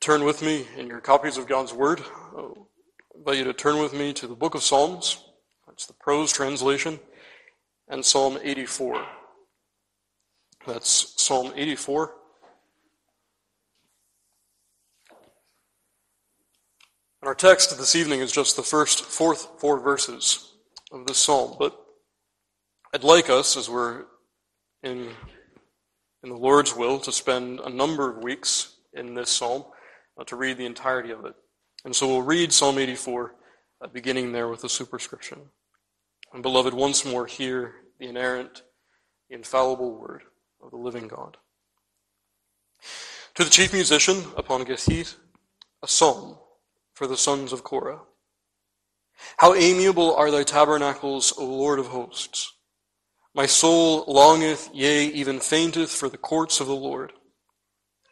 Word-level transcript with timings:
Turn 0.00 0.24
with 0.24 0.42
me 0.42 0.66
in 0.76 0.88
your 0.88 1.00
copies 1.00 1.36
of 1.36 1.46
God's 1.46 1.72
Word, 1.72 2.02
I 2.36 2.48
invite 3.14 3.38
you 3.38 3.44
to 3.44 3.52
turn 3.52 3.78
with 3.78 3.94
me 3.94 4.12
to 4.14 4.26
the 4.26 4.34
book 4.34 4.56
of 4.56 4.62
Psalms. 4.64 5.24
That's 5.68 5.86
the 5.86 5.92
prose 5.92 6.32
translation, 6.32 6.98
and 7.88 8.04
Psalm 8.04 8.38
84. 8.42 9.06
That's 10.66 11.14
Psalm 11.22 11.52
84. 11.54 12.12
And 17.22 17.28
our 17.28 17.36
text 17.36 17.78
this 17.78 17.94
evening 17.94 18.18
is 18.18 18.32
just 18.32 18.56
the 18.56 18.64
first 18.64 19.04
fourth 19.04 19.60
four 19.60 19.78
verses 19.78 20.54
of 20.90 21.06
this 21.06 21.18
psalm, 21.18 21.54
but 21.56 21.80
I'd 22.92 23.04
like 23.04 23.30
us, 23.30 23.56
as 23.56 23.70
we're 23.70 24.06
in, 24.82 25.10
in 26.24 26.30
the 26.30 26.36
Lord's 26.36 26.74
will, 26.74 26.98
to 26.98 27.12
spend 27.12 27.60
a 27.60 27.70
number 27.70 28.10
of 28.10 28.24
weeks 28.24 28.74
in 28.98 29.14
this 29.14 29.30
psalm 29.30 29.64
uh, 30.18 30.24
to 30.24 30.36
read 30.36 30.58
the 30.58 30.66
entirety 30.66 31.10
of 31.10 31.24
it. 31.24 31.34
And 31.84 31.94
so 31.94 32.06
we'll 32.06 32.22
read 32.22 32.52
Psalm 32.52 32.78
84, 32.78 33.34
uh, 33.80 33.86
beginning 33.88 34.32
there 34.32 34.48
with 34.48 34.62
the 34.62 34.68
superscription. 34.68 35.38
And 36.32 36.42
beloved, 36.42 36.74
once 36.74 37.04
more 37.04 37.26
hear 37.26 37.74
the 37.98 38.08
inerrant, 38.08 38.62
the 39.28 39.36
infallible 39.36 39.98
word 39.98 40.22
of 40.62 40.70
the 40.70 40.76
living 40.76 41.08
God. 41.08 41.36
To 43.36 43.44
the 43.44 43.50
chief 43.50 43.72
musician 43.72 44.24
upon 44.36 44.64
Gittith, 44.64 45.14
a 45.82 45.88
psalm 45.88 46.38
for 46.92 47.06
the 47.06 47.16
sons 47.16 47.52
of 47.52 47.62
Korah. 47.62 48.00
How 49.38 49.54
amiable 49.54 50.14
are 50.14 50.30
thy 50.30 50.42
tabernacles, 50.42 51.32
O 51.38 51.44
Lord 51.44 51.78
of 51.78 51.86
hosts! 51.88 52.52
My 53.34 53.46
soul 53.46 54.04
longeth, 54.08 54.70
yea, 54.74 55.06
even 55.06 55.38
fainteth 55.38 55.90
for 55.90 56.08
the 56.08 56.16
courts 56.16 56.60
of 56.60 56.66
the 56.66 56.74
Lord. 56.74 57.12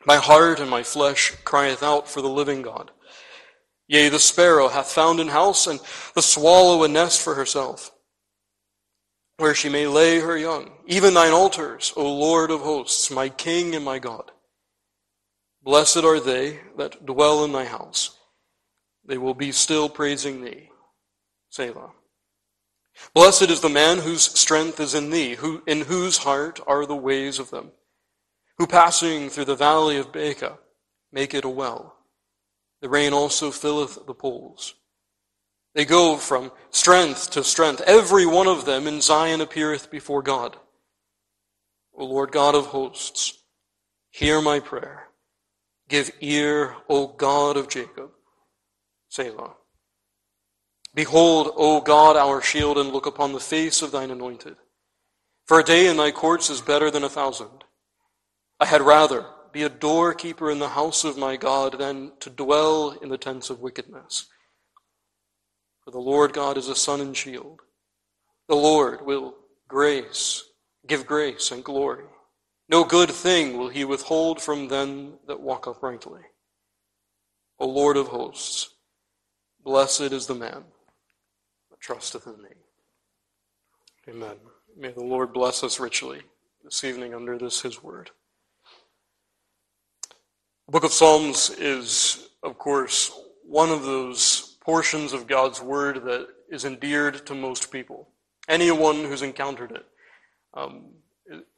My 0.07 0.17
heart 0.17 0.61
and 0.61 0.71
my 0.71 0.85
flesh 0.85 1.33
crieth 1.45 1.83
out 1.83 2.09
for 2.09 2.23
the 2.23 2.29
living 2.29 2.63
God. 2.63 2.93
Yea, 3.89 4.09
the 4.09 4.21
sparrow 4.21 4.69
hath 4.69 4.91
found 4.91 5.19
an 5.19 5.29
house, 5.29 5.67
and 5.67 5.81
the 6.15 6.23
swallow 6.23 6.85
a 6.85 6.89
nest 6.89 7.21
for 7.21 7.35
herself, 7.35 7.93
where 9.37 9.55
she 9.55 9.69
may 9.69 9.87
lay 9.87 10.21
her 10.21 10.37
young. 10.37 10.71
Even 10.87 11.15
thine 11.15 11.33
altars, 11.33 11.93
O 11.97 12.13
Lord 12.13 12.51
of 12.51 12.61
hosts, 12.61 13.11
my 13.11 13.29
King 13.29 13.75
and 13.75 13.85
my 13.85 13.99
God. 13.99 14.31
Blessed 15.63 16.05
are 16.05 16.21
they 16.21 16.61
that 16.79 17.05
dwell 17.05 17.45
in 17.45 17.51
thy 17.51 17.65
house. 17.65 18.17
They 19.05 19.19
will 19.19 19.35
be 19.35 19.51
still 19.51 19.89
praising 19.89 20.45
thee. 20.45 20.71
Selah. 21.51 21.91
Blessed 23.13 23.51
is 23.51 23.61
the 23.61 23.69
man 23.69 23.99
whose 23.99 24.23
strength 24.39 24.79
is 24.79 24.95
in 24.95 25.11
thee, 25.11 25.35
who, 25.35 25.63
in 25.67 25.83
whose 25.83 26.19
heart 26.19 26.61
are 26.67 26.87
the 26.87 26.97
ways 26.97 27.39
of 27.39 27.51
them, 27.51 27.73
who 28.59 28.67
passing 28.67 29.29
through 29.29 29.45
the 29.45 29.57
valley 29.57 29.97
of 29.97 30.13
Baca 30.13 30.59
make 31.13 31.35
it 31.35 31.45
a 31.45 31.49
well. 31.49 31.97
The 32.81 32.89
rain 32.89 33.13
also 33.13 33.51
filleth 33.51 34.07
the 34.07 34.15
pools. 34.15 34.75
They 35.75 35.85
go 35.85 36.17
from 36.17 36.53
strength 36.71 37.31
to 37.33 37.45
strength. 37.45 37.83
Every 37.83 38.25
one 38.25 38.47
of 38.47 38.65
them 38.65 38.87
in 38.87 39.01
Zion 39.01 39.41
appeareth 39.41 39.91
before 39.91 40.23
God. 40.23 40.57
O 41.95 42.05
Lord 42.05 42.33
God 42.33 42.55
of 42.55 42.67
hosts, 42.67 43.39
hear 44.11 44.41
my 44.41 44.61
prayer. 44.61 45.09
Give 45.89 46.11
ear, 46.21 46.77
O 46.89 47.07
God 47.07 47.57
of 47.57 47.69
Jacob. 47.69 48.11
Selah. 49.09 49.55
Behold, 50.95 51.53
O 51.57 51.81
God, 51.81 52.17
our 52.17 52.41
shield, 52.41 52.79
and 52.79 52.91
look 52.91 53.07
upon 53.07 53.33
the 53.33 53.41
face 53.41 53.83
of 53.83 53.93
thine 53.93 54.11
anointed. 54.11 54.57
For 55.47 55.61
a 55.61 55.65
day 55.65 55.87
in 55.87 55.97
thy 55.97 56.11
courts 56.11 56.51
is 56.51 56.61
better 56.61 56.91
than 56.91 57.05
a 57.05 57.09
thousand. 57.09 57.65
I 58.59 58.67
had 58.67 58.83
rather 58.83 59.27
be 59.53 59.63
a 59.63 59.69
doorkeeper 59.69 60.51
in 60.51 60.59
the 60.59 60.71
house 60.71 61.05
of 61.05 61.19
my 61.19 61.37
God 61.37 61.79
than 61.79 62.13
to 62.21 62.31
dwell 62.31 62.91
in 63.03 63.09
the 63.09 63.19
tents 63.19 63.51
of 63.51 63.61
wickedness. 63.61 64.27
For 65.85 65.91
the 65.91 65.99
Lord 65.99 66.33
God 66.33 66.57
is 66.57 66.69
a 66.69 66.75
sun 66.75 67.01
and 67.01 67.17
shield. 67.17 67.61
The 68.49 68.57
Lord 68.57 69.05
will 69.05 69.35
grace, 69.69 70.45
give 70.87 71.07
grace 71.07 71.51
and 71.51 71.63
glory. 71.63 72.05
No 72.69 72.83
good 72.83 73.11
thing 73.11 73.57
will 73.57 73.69
he 73.69 73.85
withhold 73.85 74.41
from 74.41 74.69
them 74.69 75.15
that 75.27 75.41
walk 75.41 75.67
uprightly. 75.67 76.23
O 77.59 77.67
Lord 77.67 77.97
of 77.97 78.09
hosts, 78.09 78.71
blessed 79.63 80.13
is 80.13 80.27
the 80.27 80.35
man 80.35 80.65
that 81.71 81.81
trusteth 81.81 82.27
in 82.27 82.43
thee. 82.43 84.09
Amen. 84.09 84.37
May 84.77 84.93
the 84.93 85.05
Lord 85.05 85.33
bless 85.33 85.63
us 85.63 85.81
richly 85.81 86.21
this 86.65 86.85
evening 86.85 87.15
under 87.15 87.39
this 87.39 87.63
his 87.63 87.83
word. 87.83 88.11
The 90.67 90.73
book 90.73 90.85
of 90.85 90.93
Psalms 90.93 91.51
is, 91.51 92.29
of 92.43 92.59
course, 92.59 93.17
one 93.45 93.71
of 93.71 93.85
those 93.85 94.57
portions 94.65 95.13
of 95.13 95.29
God's 95.29 95.63
word 95.63 96.03
that 96.07 96.27
is 96.51 96.65
endeared 96.65 97.25
to 97.27 97.37
most 97.37 97.71
people. 97.71 98.09
Anyone 98.49 99.05
who's 99.05 99.23
encountered 99.23 99.71
it. 99.71 99.87
Um, 100.55 100.87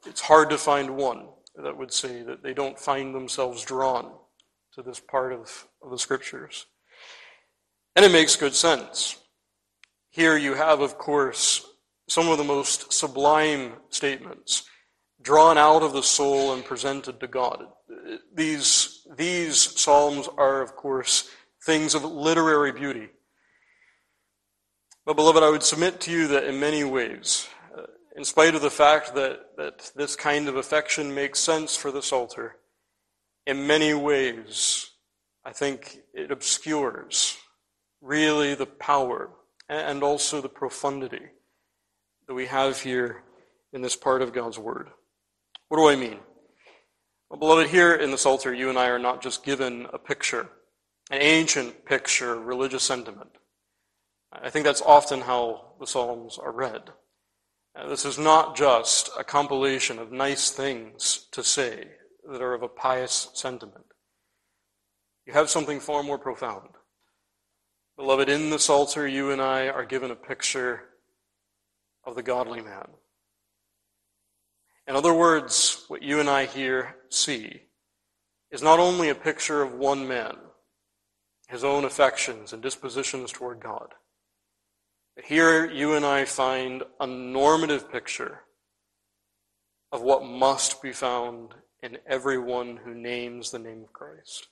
it's 0.05 0.21
hard 0.21 0.51
to 0.51 0.59
find 0.59 0.95
one 0.95 1.25
that 1.55 1.75
would 1.75 1.91
say 1.91 2.21
that 2.21 2.43
they 2.43 2.53
don't 2.53 2.79
find 2.79 3.15
themselves 3.15 3.65
drawn 3.65 4.11
to 4.75 4.83
this 4.83 4.99
part 4.99 5.33
of, 5.33 5.67
of 5.81 5.89
the 5.89 5.97
scriptures. 5.97 6.67
And 7.95 8.05
it 8.05 8.11
makes 8.11 8.35
good 8.35 8.53
sense. 8.53 9.17
Here 10.11 10.37
you 10.37 10.53
have, 10.53 10.81
of 10.81 10.99
course, 10.99 11.65
some 12.07 12.29
of 12.29 12.37
the 12.37 12.43
most 12.43 12.93
sublime 12.93 13.73
statements 13.89 14.69
drawn 15.19 15.57
out 15.57 15.81
of 15.81 15.93
the 15.93 16.03
soul 16.03 16.53
and 16.53 16.63
presented 16.63 17.19
to 17.19 17.27
God. 17.27 17.65
These, 18.33 18.98
these 19.17 19.79
psalms 19.79 20.29
are, 20.37 20.61
of 20.61 20.75
course, 20.75 21.29
things 21.63 21.95
of 21.95 22.03
literary 22.03 22.71
beauty. 22.71 23.09
But, 25.05 25.15
beloved, 25.15 25.41
I 25.41 25.49
would 25.49 25.63
submit 25.63 25.99
to 26.01 26.11
you 26.11 26.27
that 26.27 26.43
in 26.43 26.59
many 26.59 26.83
ways, 26.83 27.47
uh, 27.75 27.83
in 28.15 28.23
spite 28.23 28.53
of 28.53 28.61
the 28.61 28.69
fact 28.69 29.15
that, 29.15 29.57
that 29.57 29.91
this 29.95 30.15
kind 30.15 30.47
of 30.47 30.55
affection 30.55 31.15
makes 31.15 31.39
sense 31.39 31.75
for 31.75 31.91
the 31.91 32.01
Psalter, 32.01 32.57
in 33.47 33.65
many 33.65 33.93
ways, 33.93 34.91
I 35.43 35.51
think 35.51 35.99
it 36.13 36.29
obscures 36.29 37.37
really 38.01 38.53
the 38.53 38.67
power 38.67 39.31
and 39.67 40.03
also 40.03 40.41
the 40.41 40.49
profundity 40.49 41.25
that 42.27 42.33
we 42.33 42.45
have 42.45 42.79
here 42.81 43.23
in 43.73 43.81
this 43.81 43.95
part 43.95 44.21
of 44.21 44.33
God's 44.33 44.59
Word. 44.59 44.89
What 45.67 45.77
do 45.77 45.87
I 45.87 45.95
mean? 45.95 46.19
Well, 47.29 47.39
beloved, 47.39 47.69
here 47.69 47.93
in 47.93 48.09
the 48.09 48.17
Psalter, 48.17 48.51
you 48.51 48.69
and 48.69 48.79
I 48.79 48.87
are 48.87 48.97
not 48.97 49.21
just 49.21 49.43
given 49.43 49.85
a 49.93 49.99
picture, 49.99 50.49
an 51.11 51.21
ancient 51.21 51.85
picture 51.85 52.39
religious 52.39 52.81
sentiment. 52.81 53.29
I 54.33 54.49
think 54.49 54.65
that's 54.65 54.81
often 54.81 55.21
how 55.21 55.73
the 55.79 55.85
Psalms 55.85 56.39
are 56.39 56.51
read. 56.51 56.89
Uh, 57.75 57.87
this 57.87 58.03
is 58.03 58.17
not 58.17 58.55
just 58.55 59.11
a 59.17 59.23
compilation 59.23 59.99
of 59.99 60.11
nice 60.11 60.49
things 60.49 61.27
to 61.31 61.43
say 61.43 61.89
that 62.31 62.41
are 62.41 62.55
of 62.55 62.63
a 62.63 62.67
pious 62.67 63.29
sentiment. 63.35 63.85
You 65.27 65.33
have 65.33 65.51
something 65.51 65.79
far 65.79 66.01
more 66.01 66.17
profound. 66.17 66.69
Beloved, 67.95 68.27
in 68.27 68.49
the 68.49 68.57
Psalter, 68.57 69.07
you 69.07 69.29
and 69.29 69.39
I 69.39 69.67
are 69.67 69.85
given 69.85 70.09
a 70.09 70.15
picture 70.15 70.81
of 72.03 72.15
the 72.15 72.23
godly 72.23 72.61
man. 72.61 72.87
In 74.89 74.95
other 74.95 75.13
words, 75.13 75.85
what 75.87 76.01
you 76.01 76.19
and 76.19 76.27
I 76.27 76.45
here 76.45 76.95
see 77.09 77.61
is 78.49 78.63
not 78.63 78.79
only 78.79 79.09
a 79.09 79.15
picture 79.15 79.61
of 79.61 79.75
one 79.75 80.07
man, 80.07 80.35
his 81.47 81.63
own 81.63 81.85
affections 81.85 82.53
and 82.53 82.61
dispositions 82.63 83.31
toward 83.31 83.59
God. 83.59 83.93
But 85.15 85.25
here 85.25 85.63
you 85.69 85.93
and 85.93 86.03
I 86.03 86.25
find 86.25 86.81
a 86.99 87.05
normative 87.05 87.91
picture 87.91 88.41
of 89.91 90.01
what 90.01 90.25
must 90.25 90.81
be 90.81 90.91
found 90.91 91.53
in 91.83 91.99
everyone 92.07 92.77
who 92.77 92.95
names 92.95 93.51
the 93.51 93.59
name 93.59 93.83
of 93.83 93.93
Christ. 93.93 94.47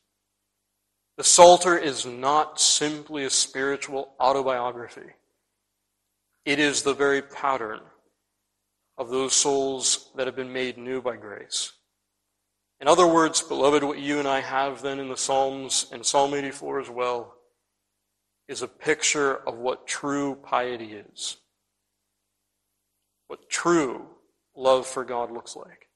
The 1.18 1.24
Psalter 1.24 1.76
is 1.76 2.06
not 2.06 2.60
simply 2.60 3.26
a 3.26 3.32
spiritual 3.32 4.14
autobiography. 4.20 5.16
It 6.46 6.60
is 6.60 6.84
the 6.84 6.94
very 6.94 7.24
pattern 7.24 7.82
of 8.98 9.10
those 9.10 9.34
souls 9.34 10.12
that 10.16 10.28
have 10.28 10.36
been 10.36 10.52
made 10.52 10.78
new 10.78 11.02
by 11.02 11.16
grace. 11.16 11.74
In 12.80 12.88
other 12.88 13.08
words, 13.08 13.42
beloved, 13.42 13.84
what 13.84 14.00
you 14.00 14.20
and 14.20 14.28
I 14.28 14.42
have 14.42 14.82
then 14.82 15.00
in 15.00 15.10
the 15.10 15.18
Psalms 15.18 15.88
and 15.92 16.06
Psalm 16.06 16.34
84 16.34 16.82
as 16.82 16.90
well 16.90 17.36
is 18.48 18.62
a 18.62 18.68
picture 18.68 19.36
of 19.48 19.58
what 19.58 19.88
true 19.88 20.36
piety 20.36 20.94
is. 20.94 21.38
What 23.28 23.50
true 23.50 24.06
love 24.56 24.86
for 24.88 25.04
God 25.04 25.32
looks 25.32 25.56
like. 25.56 25.88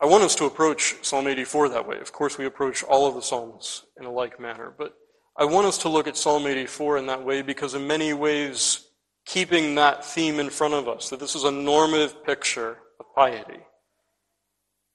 I 0.00 0.06
want 0.06 0.24
us 0.24 0.34
to 0.36 0.46
approach 0.46 0.96
Psalm 1.02 1.26
84 1.26 1.70
that 1.70 1.86
way. 1.86 1.98
Of 1.98 2.12
course, 2.12 2.36
we 2.36 2.46
approach 2.46 2.82
all 2.82 3.06
of 3.06 3.14
the 3.14 3.22
Psalms 3.22 3.84
in 3.98 4.04
a 4.04 4.10
like 4.10 4.40
manner, 4.40 4.74
but 4.76 4.94
I 5.36 5.44
want 5.44 5.66
us 5.66 5.78
to 5.78 5.88
look 5.88 6.06
at 6.06 6.16
Psalm 6.16 6.46
84 6.46 6.98
in 6.98 7.06
that 7.06 7.24
way 7.24 7.40
because, 7.40 7.74
in 7.74 7.86
many 7.86 8.12
ways, 8.12 8.88
keeping 9.24 9.76
that 9.76 10.04
theme 10.04 10.40
in 10.40 10.50
front 10.50 10.74
of 10.74 10.88
us, 10.88 11.10
that 11.10 11.20
this 11.20 11.34
is 11.34 11.44
a 11.44 11.50
normative 11.50 12.24
picture 12.24 12.78
of 12.98 13.06
piety, 13.14 13.60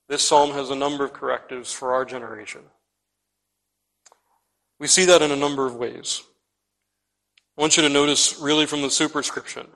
this 0.10 0.26
psalm 0.26 0.52
has 0.52 0.70
a 0.70 0.76
number 0.76 1.04
of 1.04 1.14
correctives 1.14 1.72
for 1.72 1.94
our 1.94 2.06
generation. 2.06 2.62
We 4.80 4.88
see 4.88 5.06
that 5.06 5.22
in 5.22 5.32
a 5.32 5.36
number 5.36 5.66
of 5.66 5.76
ways. 5.76 6.24
I 7.58 7.62
want 7.62 7.76
you 7.76 7.84
to 7.84 7.90
notice, 7.90 8.40
really, 8.40 8.66
from 8.66 8.82
the 8.84 8.92
superscription, 8.92 9.68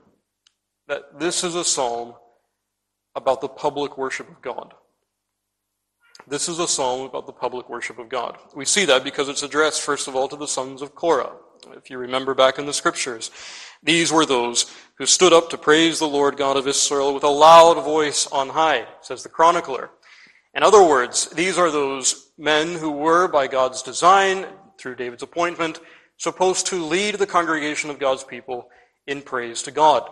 that 0.88 1.20
this 1.20 1.44
is 1.44 1.56
a 1.56 1.66
psalm 1.66 2.14
about 3.16 3.42
the 3.42 3.48
public 3.50 3.98
worship 3.98 4.30
of 4.30 4.42
God. 4.42 4.74
This 6.28 6.48
is 6.48 6.60
a 6.60 6.68
psalm 6.68 7.02
about 7.02 7.26
the 7.26 7.34
public 7.34 7.68
worship 7.68 7.98
of 7.98 8.08
God. 8.08 8.38
We 8.56 8.66
see 8.66 8.86
that 8.86 9.04
because 9.04 9.28
it's 9.28 9.44
addressed, 9.44 9.82
first 9.82 10.08
of 10.08 10.16
all, 10.16 10.28
to 10.28 10.36
the 10.36 10.48
sons 10.48 10.82
of 10.82 10.94
Korah. 10.96 11.34
If 11.76 11.90
you 11.90 11.98
remember 11.98 12.34
back 12.34 12.58
in 12.58 12.66
the 12.66 12.74
scriptures, 12.74 13.32
these 13.84 14.12
were 14.12 14.26
those 14.26 14.72
who 14.96 15.06
stood 15.06 15.34
up 15.34 15.50
to 15.50 15.58
praise 15.58 16.00
the 16.00 16.08
Lord 16.08 16.38
God 16.38 16.58
of 16.58 16.68
Israel 16.68 17.14
with 17.14 17.24
a 17.24 17.30
loud 17.30 17.84
voice 17.84 18.28
on 18.28 18.50
high, 18.50 18.88
says 19.02 19.24
the 19.24 19.30
chronicler. 19.30 19.92
In 20.54 20.64
other 20.64 20.84
words, 20.84 21.28
these 21.28 21.58
are 21.58 21.72
those 21.72 22.32
men 22.38 22.78
who 22.78 22.92
were, 22.92 23.28
by 23.28 23.48
God's 23.48 23.82
design, 23.82 24.46
through 24.78 24.96
David's 24.96 25.24
appointment, 25.24 25.80
supposed 26.18 26.68
to 26.68 26.84
lead 26.84 27.16
the 27.16 27.28
congregation 27.28 27.90
of 27.90 28.00
God's 28.00 28.24
people 28.24 28.70
in 29.08 29.22
praise 29.22 29.62
to 29.64 29.72
God. 29.72 30.10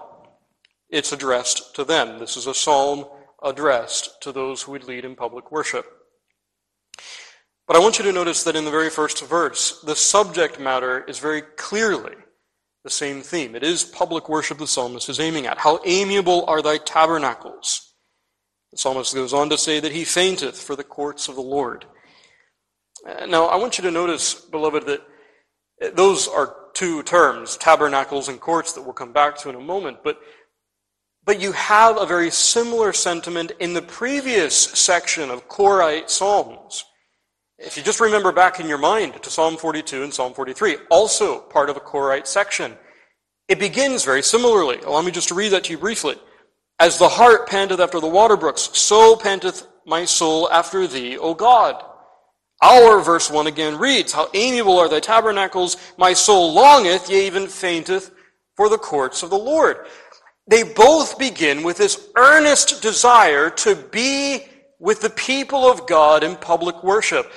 It's 0.90 1.12
addressed 1.12 1.76
to 1.76 1.84
them. 1.84 2.20
This 2.20 2.38
is 2.38 2.48
a 2.48 2.54
psalm 2.54 3.06
addressed 3.44 4.22
to 4.22 4.32
those 4.32 4.62
who 4.62 4.72
would 4.72 4.86
lead 4.86 5.06
in 5.06 5.16
public 5.16 5.52
worship. 5.52 5.86
But 7.70 7.78
I 7.78 7.82
want 7.82 8.00
you 8.00 8.06
to 8.06 8.12
notice 8.12 8.42
that 8.46 8.56
in 8.56 8.66
the 8.66 8.72
very 8.72 8.90
first 8.90 9.24
verse, 9.24 9.80
the 9.82 9.96
subject 9.96 10.60
matter 10.60 11.06
is 11.08 11.20
very 11.20 11.44
clearly 11.44 12.16
the 12.84 12.90
same 12.90 13.22
theme. 13.22 13.56
It 13.56 13.62
is 13.62 13.84
public 13.84 14.28
worship 14.28 14.58
the 14.58 14.66
psalmist 14.66 15.08
is 15.08 15.20
aiming 15.20 15.46
at. 15.46 15.60
How 15.60 15.80
amiable 15.86 16.46
are 16.48 16.64
thy 16.64 16.80
tabernacles! 16.80 17.94
The 18.72 18.80
psalmist 18.80 19.14
goes 19.14 19.34
on 19.34 19.52
to 19.52 19.58
say 19.60 19.80
that 19.82 19.92
he 19.92 20.04
fainteth 20.04 20.60
for 20.60 20.76
the 20.76 20.84
courts 20.84 21.28
of 21.28 21.36
the 21.36 21.42
Lord. 21.42 21.86
Now, 23.28 23.46
I 23.46 23.58
want 23.58 23.78
you 23.78 23.84
to 23.84 23.92
notice, 23.92 24.34
beloved, 24.34 24.88
that 24.88 25.96
those 25.96 26.28
are 26.28 26.56
two 26.74 27.04
terms, 27.04 27.56
tabernacles 27.56 28.30
and 28.30 28.42
courts, 28.42 28.74
that 28.74 28.82
we'll 28.82 28.94
come 28.94 29.14
back 29.14 29.38
to 29.38 29.50
in 29.50 29.56
a 29.56 29.60
moment. 29.60 30.00
But, 30.04 30.20
but 31.24 31.40
you 31.40 31.52
have 31.52 32.02
a 32.02 32.08
very 32.08 32.32
similar 32.32 32.94
sentiment 32.94 33.52
in 33.60 33.74
the 33.74 33.84
previous 33.84 34.56
section 34.58 35.30
of 35.30 35.48
Korite 35.48 36.10
Psalms. 36.10 36.86
If 37.62 37.76
you 37.76 37.84
just 37.84 38.00
remember 38.00 38.32
back 38.32 38.62
in 38.62 38.70
your 38.70 38.78
mind 38.78 39.22
to 39.22 39.30
Psalm 39.30 39.58
42 39.58 40.04
and 40.04 40.14
Psalm 40.14 40.34
43, 40.34 40.78
also 40.90 41.42
part 41.42 41.70
of 41.70 41.76
a 41.76 41.82
Korite 41.82 42.26
section, 42.26 42.78
it 43.50 43.60
begins 43.60 44.06
very 44.06 44.24
similarly. 44.24 44.80
Allow 44.80 45.02
me 45.02 45.12
just 45.12 45.28
to 45.28 45.36
read 45.36 45.50
that 45.50 45.66
to 45.66 45.74
you 45.74 45.78
briefly. 45.78 46.16
As 46.80 46.98
the 46.98 47.10
hart 47.10 47.50
panteth 47.50 47.82
after 47.82 48.00
the 48.00 48.08
water 48.08 48.38
brooks, 48.38 48.70
so 48.74 49.18
panteth 49.18 49.68
my 49.86 50.06
soul 50.06 50.50
after 50.50 50.88
thee, 50.88 51.18
O 51.18 51.34
God. 51.34 51.84
Our 52.62 53.02
verse 53.02 53.30
1 53.30 53.48
again 53.48 53.78
reads, 53.78 54.14
How 54.14 54.30
amiable 54.34 54.80
are 54.80 54.88
thy 54.88 55.02
tabernacles, 55.02 55.76
my 55.98 56.14
soul 56.14 56.54
longeth, 56.54 57.10
yea, 57.10 57.28
even 57.28 57.48
fainteth 57.48 58.12
for 58.56 58.70
the 58.70 58.78
courts 58.78 59.22
of 59.22 59.32
the 59.32 59.38
Lord. 59.38 59.86
They 60.48 60.64
both 60.64 61.20
begin 61.20 61.64
with 61.64 61.78
this 61.78 62.08
earnest 62.16 62.82
desire 62.82 63.50
to 63.52 63.76
be 63.76 64.46
with 64.80 65.02
the 65.02 65.10
people 65.10 65.70
of 65.70 65.86
God 65.88 66.24
in 66.24 66.38
public 66.38 66.84
worship. 66.84 67.32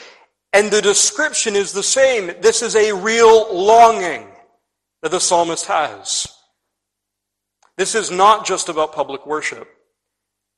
And 0.52 0.70
the 0.70 0.82
description 0.82 1.56
is 1.56 1.72
the 1.72 1.82
same. 1.82 2.32
This 2.40 2.62
is 2.62 2.76
a 2.76 2.92
real 2.92 3.54
longing 3.54 4.28
that 5.02 5.10
the 5.10 5.20
psalmist 5.20 5.66
has. 5.66 6.28
This 7.78 7.94
is 7.94 8.10
not 8.10 8.46
just 8.46 8.68
about 8.68 8.92
public 8.92 9.26
worship. 9.26 9.68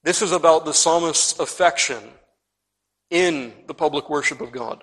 This 0.02 0.20
is 0.20 0.32
about 0.32 0.64
the 0.64 0.74
psalmist's 0.74 1.38
affection 1.38 2.02
in 3.10 3.52
the 3.66 3.74
public 3.74 4.10
worship 4.10 4.40
of 4.40 4.52
God. 4.52 4.82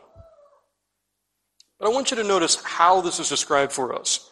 But 1.79 1.87
I 1.87 1.89
want 1.89 2.11
you 2.11 2.17
to 2.17 2.23
notice 2.23 2.61
how 2.63 3.01
this 3.01 3.19
is 3.19 3.27
described 3.27 3.71
for 3.71 3.93
us. 3.93 4.29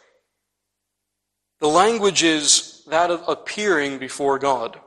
The 1.59 1.67
language 1.67 2.23
is 2.23 2.83
that 2.87 3.11
of 3.11 3.23
appearing 3.27 3.99
before 3.99 4.39
God. 4.39 4.79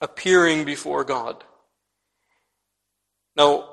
Appearing 0.00 0.64
before 0.64 1.04
God. 1.04 1.44
Now, 3.36 3.71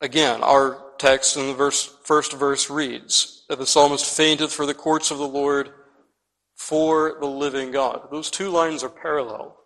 again, 0.00 0.42
our 0.42 0.92
text 0.98 1.36
in 1.36 1.46
the 1.46 1.54
verse, 1.54 1.94
first 2.04 2.32
verse 2.32 2.68
reads 2.70 3.44
that 3.48 3.58
the 3.58 3.66
psalmist 3.66 4.04
fainteth 4.04 4.52
for 4.52 4.66
the 4.66 4.74
courts 4.74 5.10
of 5.10 5.18
the 5.18 5.28
Lord 5.28 5.70
for 6.56 7.16
the 7.20 7.26
living 7.26 7.70
God. 7.70 8.08
Those 8.10 8.30
two 8.30 8.50
lines 8.50 8.82
are 8.82 8.88
parallel. 8.88 9.56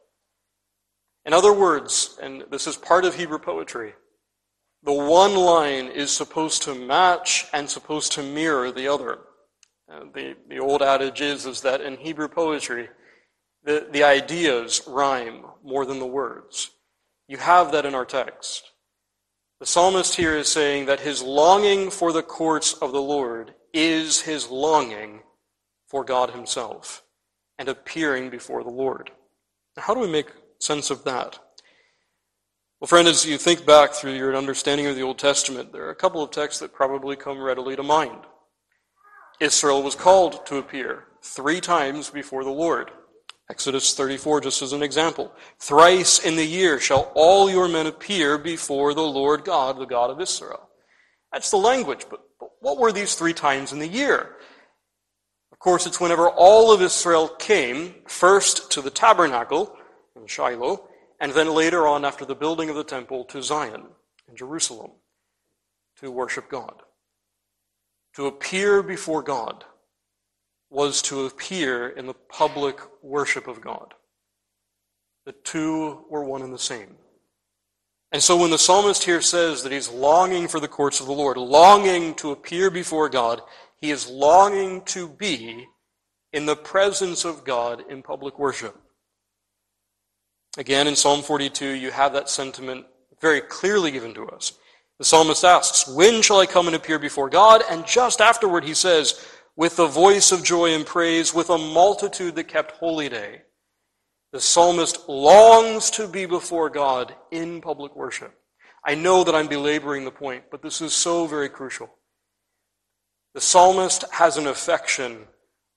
In 1.25 1.33
other 1.33 1.53
words, 1.53 2.19
and 2.21 2.45
this 2.51 2.67
is 2.67 2.77
part 2.77 3.05
of 3.05 3.15
Hebrew 3.15 3.39
poetry, 3.39 3.95
the 4.83 4.93
one 4.93 5.37
line 5.37 5.87
is 5.87 6.15
supposed 6.15 6.63
to 6.63 6.75
match 6.75 7.47
and 7.53 7.71
supposed 7.71 8.13
to 8.13 8.23
mirror 8.23 8.73
the 8.73 8.89
other. 8.89 9.21
Uh, 9.91 10.01
the, 10.13 10.35
the 10.49 10.59
old 10.59 10.83
adage 10.83 11.21
is, 11.21 11.47
is 11.47 11.61
that 11.61 11.81
in 11.81 11.97
Hebrew 11.97 12.29
poetry, 12.29 12.89
the, 13.65 13.87
the 13.93 14.03
ideas 14.03 14.83
rhyme 14.87 15.45
more 15.63 15.87
than 15.87 16.01
the 16.01 16.07
words. 16.07 16.71
You 17.29 17.37
have 17.37 17.71
that 17.73 17.87
in 17.87 17.95
our 17.95 18.05
text. 18.05 18.72
The 19.63 19.67
psalmist 19.67 20.17
here 20.17 20.37
is 20.37 20.49
saying 20.49 20.87
that 20.87 20.99
his 20.99 21.23
longing 21.23 21.89
for 21.89 22.11
the 22.11 22.25
courts 22.25 22.73
of 22.73 22.91
the 22.91 23.01
Lord 23.01 23.55
is 23.73 24.23
his 24.23 24.51
longing 24.51 25.23
for 25.87 26.03
God 26.03 26.31
himself 26.31 27.05
and 27.61 27.69
appearing 27.69 28.29
before 28.29 28.65
the 28.65 28.71
Lord. 28.71 29.13
Now, 29.77 29.85
how 29.85 29.95
do 29.95 30.01
we 30.01 30.11
make 30.11 30.27
sense 30.59 30.91
of 30.91 31.05
that? 31.05 31.39
Well, 32.81 32.89
friend, 32.89 33.07
as 33.07 33.25
you 33.25 33.39
think 33.39 33.65
back 33.65 33.93
through 33.93 34.15
your 34.15 34.35
understanding 34.35 34.89
of 34.89 34.97
the 34.97 35.03
Old 35.03 35.21
Testament, 35.21 35.73
there 35.73 35.87
are 35.87 35.91
a 35.91 35.95
couple 35.95 36.25
of 36.25 36.33
texts 36.33 36.59
that 36.59 36.75
probably 36.75 37.15
come 37.15 37.41
readily 37.41 37.77
to 37.77 37.85
mind. 37.85 38.19
Israel 39.39 39.81
was 39.81 39.95
called 39.95 40.45
to 40.47 40.57
appear 40.57 41.05
three 41.23 41.61
times 41.61 42.11
before 42.11 42.43
the 42.43 42.51
Lord. 42.51 42.91
Exodus 43.53 43.93
34, 43.93 44.41
just 44.41 44.63
as 44.63 44.73
an 44.73 44.83
example. 44.83 45.31
Thrice 45.59 46.19
in 46.19 46.37
the 46.37 46.45
year 46.45 46.81
shall 46.81 47.13
all 47.15 47.51
your 47.51 47.69
men 47.69 47.87
appear 47.87 48.39
before 48.39 48.95
the 48.95 49.03
Lord 49.03 49.45
God, 49.45 49.79
the 49.79 49.85
God 49.85 50.09
of 50.09 50.23
Israel. 50.23 50.71
That's 51.35 51.51
the 51.51 51.59
language, 51.59 52.07
but, 52.09 52.23
but 52.41 52.49
what 52.61 52.79
were 52.79 52.93
these 52.93 53.15
three 53.15 53.35
times 53.35 53.71
in 53.71 53.79
the 53.79 53.87
year? 53.87 54.37
Of 55.53 55.59
course, 55.59 55.87
it's 55.87 56.01
whenever 56.01 56.31
all 56.31 56.73
of 56.73 56.81
Israel 56.81 57.29
came, 57.29 57.97
first 58.09 58.71
to 58.71 58.81
the 58.81 58.89
tabernacle, 58.89 59.77
in 60.17 60.27
Shiloh, 60.27 60.89
and 61.21 61.33
then 61.33 61.53
later 61.53 61.87
on, 61.87 62.07
after 62.07 62.25
the 62.25 62.35
building 62.35 62.71
of 62.71 62.77
the 62.77 62.83
temple, 62.83 63.27
to 63.27 63.43
Zion 63.43 63.83
in 64.31 64.35
Jerusalem 64.35 64.93
to 66.01 66.11
worship 66.11 66.49
God. 66.49 66.81
To 68.15 68.29
appear 68.29 68.83
before 68.83 69.23
God 69.23 69.67
was 70.73 71.03
to 71.03 71.27
appear 71.27 71.91
in 71.91 72.07
the 72.07 72.15
public 72.15 72.81
worship 73.03 73.47
of 73.47 73.61
God. 73.61 73.93
The 75.27 75.33
two 75.45 76.05
were 76.09 76.25
one 76.25 76.43
and 76.43 76.53
the 76.53 76.59
same. 76.59 76.97
And 78.11 78.23
so 78.23 78.37
when 78.37 78.51
the 78.51 78.59
psalmist 78.59 79.05
here 79.05 79.21
says 79.21 79.63
that 79.63 79.73
he's 79.73 79.91
longing 79.91 80.49
for 80.49 80.61
the 80.61 80.69
courts 80.69 81.01
of 81.01 81.07
the 81.07 81.13
Lord, 81.13 81.37
longing 81.37 82.15
to 82.17 82.31
appear 82.31 82.71
before 82.71 83.09
God, 83.09 83.43
he 83.77 83.91
is 83.91 84.09
longing 84.09 84.83
to 84.87 85.09
be 85.09 85.67
in 86.33 86.47
the 86.47 86.57
presence 86.57 87.25
of 87.25 87.45
God 87.45 87.85
in 87.91 88.03
public 88.03 88.39
worship. 88.39 88.77
Again, 90.59 90.87
in 90.87 90.97
Psalm 90.97 91.23
42, 91.23 91.67
you 91.67 91.91
have 91.91 92.13
that 92.15 92.29
sentiment 92.29 92.87
very 93.21 93.41
clearly 93.41 93.91
given 93.91 94.13
to 94.15 94.29
us. 94.29 94.53
The 94.99 95.05
psalmist 95.05 95.45
asks, 95.45 95.89
When 95.89 96.23
shall 96.23 96.41
I 96.41 96.47
come 96.47 96.67
and 96.67 96.77
appear 96.77 96.99
before 96.99 97.31
God? 97.31 97.63
And 97.71 97.87
just 97.87 98.21
afterward, 98.21 98.65
he 98.65 98.75
says, 98.75 99.27
With 99.57 99.77
the 99.77 99.87
voice 99.87 100.33
of 100.33 100.45
joy 100.45 100.75
and 100.75 100.87
praise, 100.87 101.35
with 101.35 101.51
a 101.51 101.59
multitude 101.59 102.35
that 102.37 102.49
kept 102.49 102.73
holy 102.73 103.09
day. 103.09 103.43
The 104.33 104.41
psalmist 104.41 105.09
longs 105.09 105.91
to 105.91 106.09
be 106.09 106.25
before 106.25 106.71
God 106.71 107.15
in 107.31 107.61
public 107.61 107.95
worship. 107.95 108.33
I 108.85 108.95
know 108.95 109.25
that 109.25 109.35
I'm 109.35 109.47
belaboring 109.47 110.05
the 110.05 110.11
point, 110.11 110.45
but 110.51 110.63
this 110.63 110.81
is 110.81 110.95
so 110.95 111.27
very 111.27 111.49
crucial. 111.49 111.91
The 113.35 113.41
psalmist 113.41 114.05
has 114.13 114.37
an 114.37 114.47
affection 114.47 115.27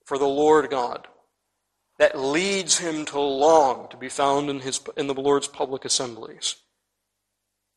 for 0.05 0.17
the 0.17 0.27
Lord 0.27 0.70
God 0.70 1.08
that 2.00 2.17
leads 2.17 2.77
him 2.77 3.05
to 3.05 3.20
long 3.20 3.88
to 3.89 3.98
be 3.98 4.10
found 4.10 4.50
in, 4.50 4.60
his, 4.60 4.82
in 4.98 5.08
the 5.08 5.13
Lord's 5.13 5.48
public 5.48 5.86
assemblies. 5.86 6.55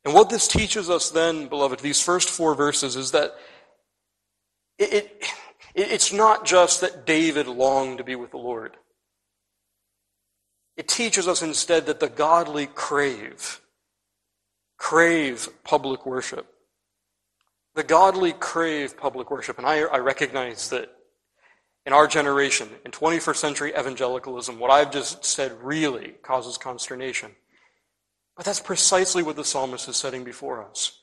And 0.05 0.15
what 0.15 0.31
this 0.31 0.49
teaches 0.49 0.91
us 0.91 1.11
then, 1.11 1.49
beloved, 1.49 1.81
these 1.81 2.01
first 2.01 2.31
four 2.31 2.55
verses, 2.55 2.97
is 2.97 3.13
that 3.13 3.35
it, 4.79 4.93
it, 4.93 5.27
it's 5.79 6.13
not 6.13 6.45
just 6.45 6.81
that 6.81 7.07
David 7.07 7.47
longed 7.47 7.99
to 7.99 8.05
be 8.05 8.17
with 8.17 8.31
the 8.31 8.39
Lord. 8.39 8.77
It 10.77 10.89
teaches 10.89 11.27
us 11.27 11.43
instead 11.43 11.87
that 11.87 12.01
the 12.01 12.09
godly 12.09 12.67
crave, 12.67 13.61
crave 14.77 15.49
public 15.65 16.07
worship. 16.07 16.47
The 17.75 17.83
godly 17.83 18.33
crave 18.33 18.97
public 18.97 19.31
worship. 19.31 19.59
And 19.59 19.67
I, 19.67 19.81
I 19.81 19.99
recognize 19.99 20.71
that 20.71 20.91
in 21.87 21.93
our 21.93 22.07
generation, 22.07 22.69
in 22.85 22.91
21st 22.91 23.37
century 23.37 23.73
evangelicalism, 23.79 24.59
what 24.59 24.71
I've 24.71 24.93
just 24.93 25.25
said 25.25 25.53
really 25.63 26.15
causes 26.23 26.59
consternation. 26.59 27.33
But 28.37 28.47
that's 28.47 28.61
precisely 28.61 29.23
what 29.23 29.37
the 29.37 29.45
psalmist 29.45 29.89
is 29.89 29.97
setting 29.97 30.23
before 30.23 30.63
us. 30.63 31.03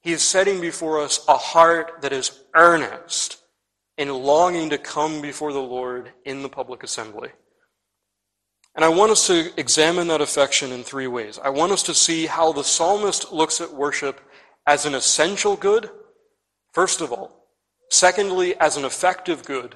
He 0.00 0.12
is 0.12 0.22
setting 0.22 0.60
before 0.60 1.00
us 1.00 1.24
a 1.28 1.36
heart 1.36 2.02
that 2.02 2.12
is 2.12 2.42
earnest 2.54 3.38
in 3.98 4.08
longing 4.08 4.70
to 4.70 4.78
come 4.78 5.20
before 5.20 5.52
the 5.52 5.58
Lord 5.58 6.12
in 6.24 6.42
the 6.42 6.48
public 6.48 6.82
assembly. 6.82 7.30
And 8.74 8.84
I 8.84 8.88
want 8.88 9.10
us 9.10 9.26
to 9.26 9.50
examine 9.58 10.06
that 10.06 10.20
affection 10.20 10.70
in 10.70 10.84
three 10.84 11.08
ways. 11.08 11.38
I 11.42 11.50
want 11.50 11.72
us 11.72 11.82
to 11.84 11.94
see 11.94 12.26
how 12.26 12.52
the 12.52 12.62
psalmist 12.62 13.32
looks 13.32 13.60
at 13.60 13.74
worship 13.74 14.20
as 14.66 14.86
an 14.86 14.94
essential 14.94 15.56
good, 15.56 15.90
first 16.72 17.00
of 17.00 17.12
all. 17.12 17.48
Secondly, 17.90 18.54
as 18.60 18.76
an 18.76 18.84
effective 18.84 19.44
good. 19.44 19.74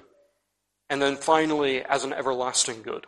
And 0.89 1.03
then 1.03 1.17
finally, 1.17 1.83
as 1.83 2.05
an 2.05 2.13
everlasting 2.13 2.83
good. 2.83 3.07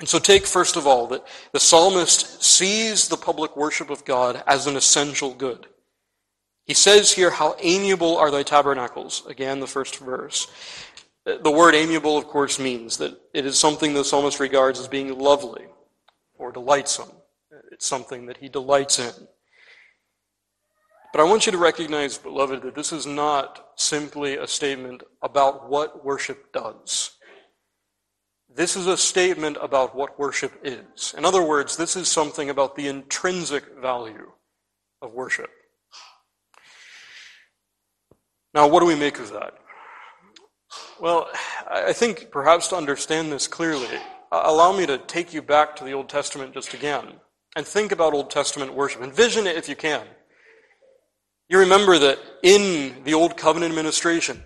And 0.00 0.08
so 0.08 0.18
take 0.18 0.46
first 0.46 0.76
of 0.76 0.86
all 0.86 1.06
that 1.08 1.26
the 1.52 1.60
psalmist 1.60 2.42
sees 2.42 3.08
the 3.08 3.16
public 3.16 3.56
worship 3.56 3.88
of 3.88 4.04
God 4.04 4.42
as 4.46 4.66
an 4.66 4.76
essential 4.76 5.32
good. 5.32 5.68
He 6.70 6.74
says 6.74 7.10
here, 7.10 7.30
How 7.30 7.56
amiable 7.58 8.16
are 8.16 8.30
thy 8.30 8.44
tabernacles. 8.44 9.26
Again, 9.26 9.58
the 9.58 9.66
first 9.66 9.98
verse. 9.98 10.46
The 11.24 11.50
word 11.50 11.74
amiable, 11.74 12.16
of 12.16 12.28
course, 12.28 12.60
means 12.60 12.96
that 12.98 13.20
it 13.34 13.44
is 13.44 13.58
something 13.58 13.92
the 13.92 14.04
psalmist 14.04 14.38
regards 14.38 14.78
as 14.78 14.86
being 14.86 15.18
lovely 15.18 15.64
or 16.38 16.52
delightsome. 16.52 17.10
It's 17.72 17.88
something 17.88 18.26
that 18.26 18.36
he 18.36 18.48
delights 18.48 19.00
in. 19.00 19.10
But 21.12 21.20
I 21.20 21.24
want 21.24 21.44
you 21.44 21.50
to 21.50 21.58
recognize, 21.58 22.18
beloved, 22.18 22.62
that 22.62 22.76
this 22.76 22.92
is 22.92 23.04
not 23.04 23.70
simply 23.74 24.36
a 24.36 24.46
statement 24.46 25.02
about 25.22 25.68
what 25.68 26.04
worship 26.04 26.52
does. 26.52 27.16
This 28.48 28.76
is 28.76 28.86
a 28.86 28.96
statement 28.96 29.58
about 29.60 29.96
what 29.96 30.20
worship 30.20 30.52
is. 30.62 31.16
In 31.18 31.24
other 31.24 31.42
words, 31.42 31.76
this 31.76 31.96
is 31.96 32.08
something 32.08 32.48
about 32.48 32.76
the 32.76 32.86
intrinsic 32.86 33.76
value 33.76 34.30
of 35.02 35.12
worship. 35.12 35.50
Now, 38.54 38.66
what 38.66 38.80
do 38.80 38.86
we 38.86 38.96
make 38.96 39.18
of 39.18 39.32
that? 39.32 39.54
Well, 41.00 41.28
I 41.70 41.92
think 41.92 42.30
perhaps 42.30 42.68
to 42.68 42.76
understand 42.76 43.32
this 43.32 43.46
clearly, 43.46 43.88
allow 44.30 44.76
me 44.76 44.86
to 44.86 44.98
take 44.98 45.32
you 45.32 45.42
back 45.42 45.76
to 45.76 45.84
the 45.84 45.92
Old 45.92 46.08
Testament 46.08 46.54
just 46.54 46.74
again 46.74 47.14
and 47.56 47.66
think 47.66 47.92
about 47.92 48.12
Old 48.12 48.30
Testament 48.30 48.74
worship. 48.74 49.02
Envision 49.02 49.46
it 49.46 49.56
if 49.56 49.68
you 49.68 49.76
can. 49.76 50.04
You 51.48 51.58
remember 51.58 51.98
that 51.98 52.18
in 52.42 53.02
the 53.02 53.14
Old 53.14 53.36
Covenant 53.36 53.70
administration, 53.70 54.44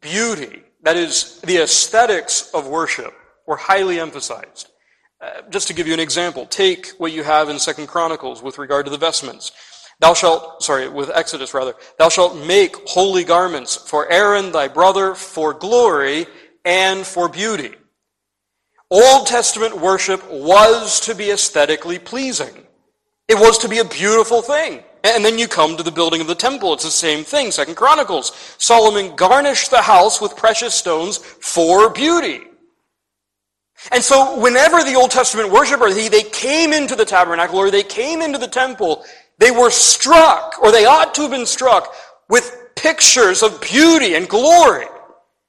beauty, 0.00 0.62
that 0.82 0.96
is, 0.96 1.40
the 1.40 1.58
aesthetics 1.58 2.50
of 2.52 2.66
worship, 2.66 3.14
were 3.46 3.56
highly 3.56 3.98
emphasized. 3.98 4.68
Uh, 5.18 5.42
just 5.48 5.66
to 5.68 5.74
give 5.74 5.86
you 5.86 5.94
an 5.94 6.00
example, 6.00 6.44
take 6.44 6.88
what 6.98 7.12
you 7.12 7.22
have 7.22 7.48
in 7.48 7.58
Second 7.58 7.86
Chronicles 7.86 8.42
with 8.42 8.58
regard 8.58 8.84
to 8.84 8.90
the 8.90 8.98
vestments. 8.98 9.52
Thou 10.00 10.14
shalt, 10.14 10.62
sorry, 10.62 10.88
with 10.88 11.10
Exodus 11.14 11.54
rather, 11.54 11.74
thou 11.98 12.08
shalt 12.08 12.36
make 12.46 12.76
holy 12.86 13.24
garments 13.24 13.76
for 13.76 14.10
Aaron 14.10 14.52
thy 14.52 14.68
brother 14.68 15.14
for 15.14 15.54
glory 15.54 16.26
and 16.64 17.06
for 17.06 17.28
beauty. 17.28 17.74
Old 18.90 19.26
Testament 19.26 19.80
worship 19.80 20.22
was 20.30 21.00
to 21.00 21.14
be 21.14 21.30
aesthetically 21.30 21.98
pleasing. 21.98 22.66
It 23.26 23.34
was 23.34 23.58
to 23.58 23.68
be 23.68 23.78
a 23.78 23.84
beautiful 23.84 24.42
thing. 24.42 24.84
And 25.02 25.24
then 25.24 25.38
you 25.38 25.48
come 25.48 25.76
to 25.76 25.82
the 25.82 25.90
building 25.90 26.20
of 26.20 26.26
the 26.26 26.34
temple. 26.34 26.74
It's 26.74 26.84
the 26.84 26.90
same 26.90 27.24
thing. 27.24 27.50
Second 27.50 27.76
Chronicles. 27.76 28.32
Solomon 28.58 29.16
garnished 29.16 29.70
the 29.70 29.82
house 29.82 30.20
with 30.20 30.36
precious 30.36 30.74
stones 30.74 31.18
for 31.18 31.90
beauty. 31.90 32.42
And 33.92 34.02
so 34.02 34.38
whenever 34.40 34.82
the 34.82 34.94
Old 34.94 35.10
Testament 35.10 35.50
worshiper, 35.50 35.92
they 35.92 36.22
came 36.22 36.72
into 36.72 36.96
the 36.96 37.04
tabernacle 37.04 37.58
or 37.58 37.70
they 37.70 37.82
came 37.82 38.20
into 38.20 38.38
the 38.38 38.48
temple, 38.48 39.04
they 39.38 39.50
were 39.50 39.70
struck, 39.70 40.60
or 40.62 40.72
they 40.72 40.86
ought 40.86 41.14
to 41.14 41.22
have 41.22 41.30
been 41.30 41.46
struck, 41.46 41.94
with 42.28 42.70
pictures 42.74 43.42
of 43.42 43.60
beauty 43.60 44.14
and 44.14 44.28
glory. 44.28 44.86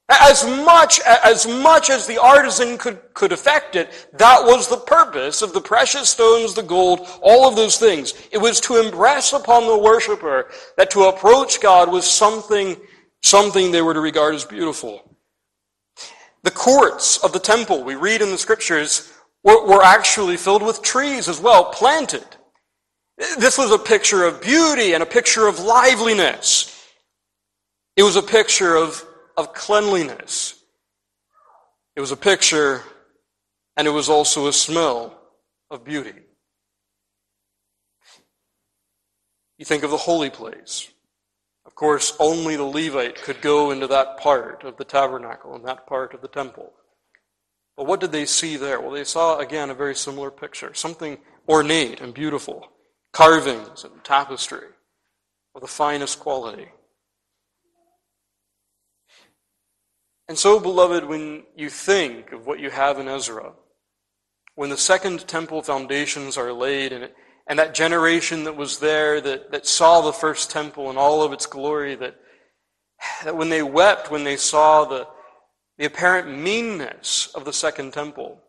As 0.10 0.46
much, 0.46 1.02
as 1.02 1.46
much 1.46 1.90
as 1.90 2.08
the 2.08 2.22
artisan 2.22 2.78
could, 2.78 3.00
could 3.14 3.34
affect 3.34 3.76
it, 3.76 4.08
that 4.14 4.42
was 4.46 4.70
the 4.70 4.78
purpose 4.78 5.42
of 5.42 5.52
the 5.52 5.60
precious 5.60 6.10
stones, 6.10 6.54
the 6.54 6.64
gold, 6.64 7.06
all 7.22 7.48
of 7.48 7.58
those 7.58 7.78
things. 7.78 8.14
It 8.32 8.38
was 8.38 8.62
to 8.62 8.80
impress 8.80 9.34
upon 9.34 9.68
the 9.68 9.78
worshiper 9.78 10.50
that 10.78 10.92
to 10.92 11.04
approach 11.04 11.60
God 11.60 11.92
was 11.92 12.10
something, 12.10 12.78
something 13.22 13.72
they 13.72 13.82
were 13.82 13.94
to 13.94 14.00
regard 14.00 14.34
as 14.34 14.46
beautiful. 14.46 15.18
The 16.44 16.52
courts 16.52 17.18
of 17.18 17.34
the 17.34 17.40
temple, 17.40 17.84
we 17.84 17.96
read 17.96 18.22
in 18.22 18.30
the 18.30 18.38
scriptures, 18.38 19.12
were, 19.44 19.66
were 19.66 19.84
actually 19.84 20.38
filled 20.38 20.64
with 20.64 20.82
trees 20.82 21.28
as 21.28 21.42
well, 21.42 21.66
planted. 21.66 22.37
This 23.18 23.58
was 23.58 23.72
a 23.72 23.80
picture 23.80 24.24
of 24.24 24.42
beauty 24.42 24.94
and 24.94 25.02
a 25.02 25.06
picture 25.06 25.48
of 25.48 25.60
liveliness. 25.60 26.74
It 27.96 28.04
was 28.04 28.16
a 28.16 28.22
picture 28.22 28.76
of, 28.76 29.04
of 29.36 29.54
cleanliness. 29.54 30.62
It 31.96 32.02
was 32.02 32.12
a 32.12 32.18
picture, 32.18 32.84
and 33.76 33.88
it 33.88 33.92
was 33.92 34.08
also 34.08 34.48
a 34.48 34.54
smell 34.54 35.20
of 35.72 35.84
beauty. 35.84 36.14
You 39.58 39.66
think 39.66 39.84
of 39.84 39.90
the 39.90 39.98
holy 39.98 40.30
place. 40.30 40.88
Of 41.66 41.74
course, 41.74 42.16
only 42.20 42.56
the 42.56 42.64
Levite 42.64 43.24
could 43.24 43.42
go 43.42 43.72
into 43.72 43.88
that 43.88 44.18
part 44.20 44.64
of 44.64 44.78
the 44.78 44.86
tabernacle 44.86 45.56
and 45.56 45.66
that 45.66 45.88
part 45.88 46.14
of 46.14 46.22
the 46.22 46.28
temple. 46.28 46.72
But 47.76 47.88
what 47.88 48.00
did 48.00 48.12
they 48.12 48.26
see 48.26 48.58
there? 48.58 48.80
Well, 48.80 48.92
they 48.92 49.04
saw 49.04 49.40
again 49.40 49.72
a 49.72 49.76
very 49.76 49.96
similar 49.96 50.30
picture, 50.30 50.76
something 50.76 51.18
ornate 51.50 52.00
and 52.00 52.14
beautiful 52.14 52.70
carvings 53.18 53.84
and 53.84 54.04
tapestry 54.04 54.68
of 55.56 55.62
the 55.62 55.68
finest 55.68 56.20
quality. 56.20 56.68
And 60.28 60.38
so, 60.38 60.60
beloved, 60.60 61.04
when 61.04 61.42
you 61.56 61.72
think 61.72 62.32
of 62.32 62.46
what 62.46 62.60
you 62.60 62.70
have 62.70 63.00
in 63.00 63.08
Ezra, 63.08 63.54
when 64.54 64.70
the 64.70 64.78
second 64.78 65.28
temple 65.28 65.64
foundations 65.64 66.38
are 66.38 66.54
laid 66.54 66.94
and, 66.94 67.10
and 67.48 67.58
that 67.58 67.74
generation 67.74 68.44
that 68.44 68.56
was 68.56 68.78
there 68.78 69.20
that, 69.20 69.52
that 69.52 69.66
saw 69.66 70.02
the 70.02 70.14
first 70.14 70.52
temple 70.52 70.92
in 70.92 70.98
all 70.98 71.24
of 71.24 71.34
its 71.34 71.48
glory, 71.48 71.96
that, 71.96 72.20
that 73.24 73.36
when 73.36 73.50
they 73.50 73.64
wept 73.64 74.12
when 74.12 74.26
they 74.26 74.38
saw 74.38 74.86
the, 74.86 75.08
the 75.80 75.86
apparent 75.86 76.30
meanness 76.38 77.32
of 77.34 77.46
the 77.46 77.54
second 77.54 77.94
temple, 77.94 78.44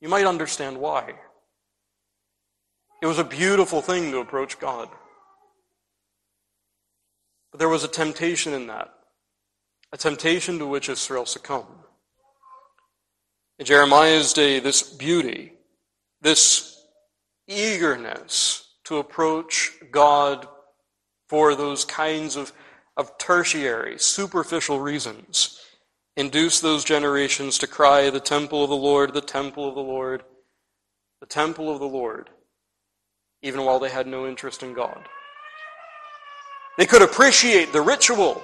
you 0.00 0.08
might 0.08 0.26
understand 0.26 0.76
why. 0.76 1.14
It 3.00 3.06
was 3.06 3.18
a 3.18 3.24
beautiful 3.24 3.80
thing 3.80 4.10
to 4.10 4.18
approach 4.18 4.58
God. 4.58 4.88
But 7.50 7.58
there 7.58 7.68
was 7.68 7.82
a 7.82 7.88
temptation 7.88 8.52
in 8.52 8.66
that, 8.66 8.92
a 9.92 9.96
temptation 9.96 10.58
to 10.58 10.66
which 10.66 10.88
Israel 10.88 11.26
succumbed. 11.26 11.66
In 13.58 13.66
Jeremiah's 13.66 14.32
day, 14.32 14.60
this 14.60 14.82
beauty, 14.82 15.52
this 16.20 16.82
eagerness 17.48 18.68
to 18.84 18.98
approach 18.98 19.72
God 19.90 20.46
for 21.28 21.54
those 21.54 21.84
kinds 21.84 22.36
of, 22.36 22.52
of 22.96 23.16
tertiary, 23.18 23.98
superficial 23.98 24.80
reasons, 24.80 25.60
induced 26.16 26.60
those 26.62 26.84
generations 26.84 27.56
to 27.58 27.66
cry, 27.66 28.10
The 28.10 28.20
temple 28.20 28.62
of 28.62 28.70
the 28.70 28.76
Lord, 28.76 29.14
the 29.14 29.20
temple 29.20 29.68
of 29.68 29.74
the 29.74 29.80
Lord, 29.80 30.22
the 31.20 31.26
temple 31.26 31.72
of 31.72 31.80
the 31.80 31.88
Lord 31.88 32.30
even 33.42 33.64
while 33.64 33.78
they 33.78 33.90
had 33.90 34.06
no 34.06 34.26
interest 34.26 34.62
in 34.62 34.74
God. 34.74 35.08
They 36.78 36.86
could 36.86 37.02
appreciate 37.02 37.72
the 37.72 37.80
ritual. 37.80 38.40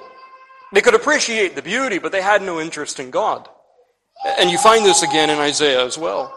They 0.73 0.81
could 0.81 0.95
appreciate 0.95 1.55
the 1.55 1.63
beauty, 1.63 1.99
but 1.99 2.13
they 2.13 2.23
had 2.23 2.43
no 2.43 2.61
interest 2.61 3.01
in 3.01 3.11
God. 3.11 3.49
And 4.39 4.51
you 4.51 4.59
find 4.59 4.85
this 4.85 5.03
again 5.03 5.31
in 5.31 5.39
Isaiah 5.39 5.85
as 5.85 5.97
well. 5.97 6.37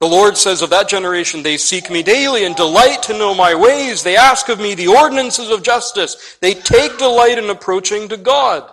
The 0.00 0.08
Lord 0.08 0.38
says 0.38 0.62
of 0.62 0.70
that 0.70 0.88
generation, 0.88 1.42
they 1.42 1.58
seek 1.58 1.90
me 1.90 2.02
daily 2.02 2.46
and 2.46 2.56
delight 2.56 3.02
to 3.04 3.18
know 3.18 3.34
my 3.34 3.54
ways. 3.54 4.02
They 4.02 4.16
ask 4.16 4.48
of 4.48 4.58
me 4.58 4.74
the 4.74 4.88
ordinances 4.88 5.50
of 5.50 5.62
justice. 5.62 6.38
They 6.40 6.54
take 6.54 6.96
delight 6.96 7.36
in 7.36 7.50
approaching 7.50 8.08
to 8.08 8.16
God. 8.16 8.70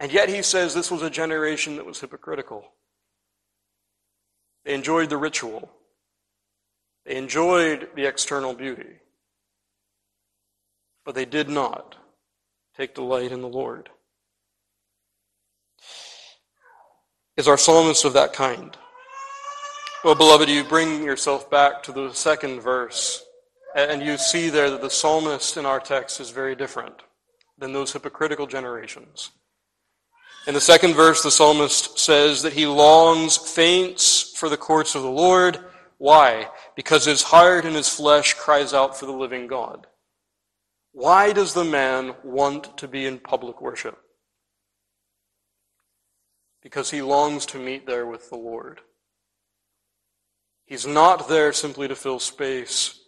And 0.00 0.10
yet 0.10 0.30
he 0.30 0.42
says 0.42 0.72
this 0.74 0.90
was 0.90 1.02
a 1.02 1.10
generation 1.10 1.76
that 1.76 1.84
was 1.84 2.00
hypocritical. 2.00 2.64
They 4.64 4.74
enjoyed 4.74 5.10
the 5.10 5.18
ritual. 5.18 5.70
They 7.04 7.16
enjoyed 7.16 7.88
the 7.94 8.06
external 8.06 8.54
beauty, 8.54 9.00
but 11.04 11.14
they 11.14 11.26
did 11.26 11.50
not 11.50 11.96
take 12.76 12.94
delight 12.94 13.30
in 13.30 13.42
the 13.42 13.48
Lord. 13.48 13.90
Is 17.36 17.46
our 17.46 17.58
psalmist 17.58 18.04
of 18.04 18.14
that 18.14 18.32
kind? 18.32 18.76
Well, 20.02 20.14
beloved, 20.14 20.48
you 20.48 20.64
bring 20.64 21.02
yourself 21.02 21.50
back 21.50 21.82
to 21.84 21.92
the 21.92 22.12
second 22.12 22.60
verse, 22.60 23.24
and 23.74 24.02
you 24.02 24.16
see 24.16 24.48
there 24.48 24.70
that 24.70 24.80
the 24.80 24.90
psalmist 24.90 25.56
in 25.56 25.66
our 25.66 25.80
text 25.80 26.20
is 26.20 26.30
very 26.30 26.54
different 26.54 27.02
than 27.58 27.72
those 27.72 27.92
hypocritical 27.92 28.46
generations. 28.46 29.30
In 30.46 30.54
the 30.54 30.60
second 30.60 30.94
verse, 30.94 31.22
the 31.22 31.30
psalmist 31.30 31.98
says 31.98 32.42
that 32.42 32.52
he 32.52 32.66
longs, 32.66 33.36
faints 33.36 34.34
for 34.36 34.48
the 34.48 34.56
courts 34.56 34.94
of 34.94 35.02
the 35.02 35.10
Lord 35.10 35.58
Why? 36.04 36.50
Because 36.76 37.06
his 37.06 37.22
heart 37.22 37.64
and 37.64 37.74
his 37.74 37.88
flesh 37.88 38.34
cries 38.34 38.74
out 38.74 38.94
for 38.94 39.06
the 39.06 39.12
living 39.12 39.46
God. 39.46 39.86
Why 40.92 41.32
does 41.32 41.54
the 41.54 41.64
man 41.64 42.14
want 42.22 42.76
to 42.76 42.86
be 42.86 43.06
in 43.06 43.18
public 43.18 43.62
worship? 43.62 43.98
Because 46.62 46.90
he 46.90 47.00
longs 47.00 47.46
to 47.46 47.58
meet 47.58 47.86
there 47.86 48.04
with 48.04 48.28
the 48.28 48.36
Lord. 48.36 48.82
He's 50.66 50.86
not 50.86 51.26
there 51.26 51.54
simply 51.54 51.88
to 51.88 51.96
fill 51.96 52.18
space. 52.18 53.00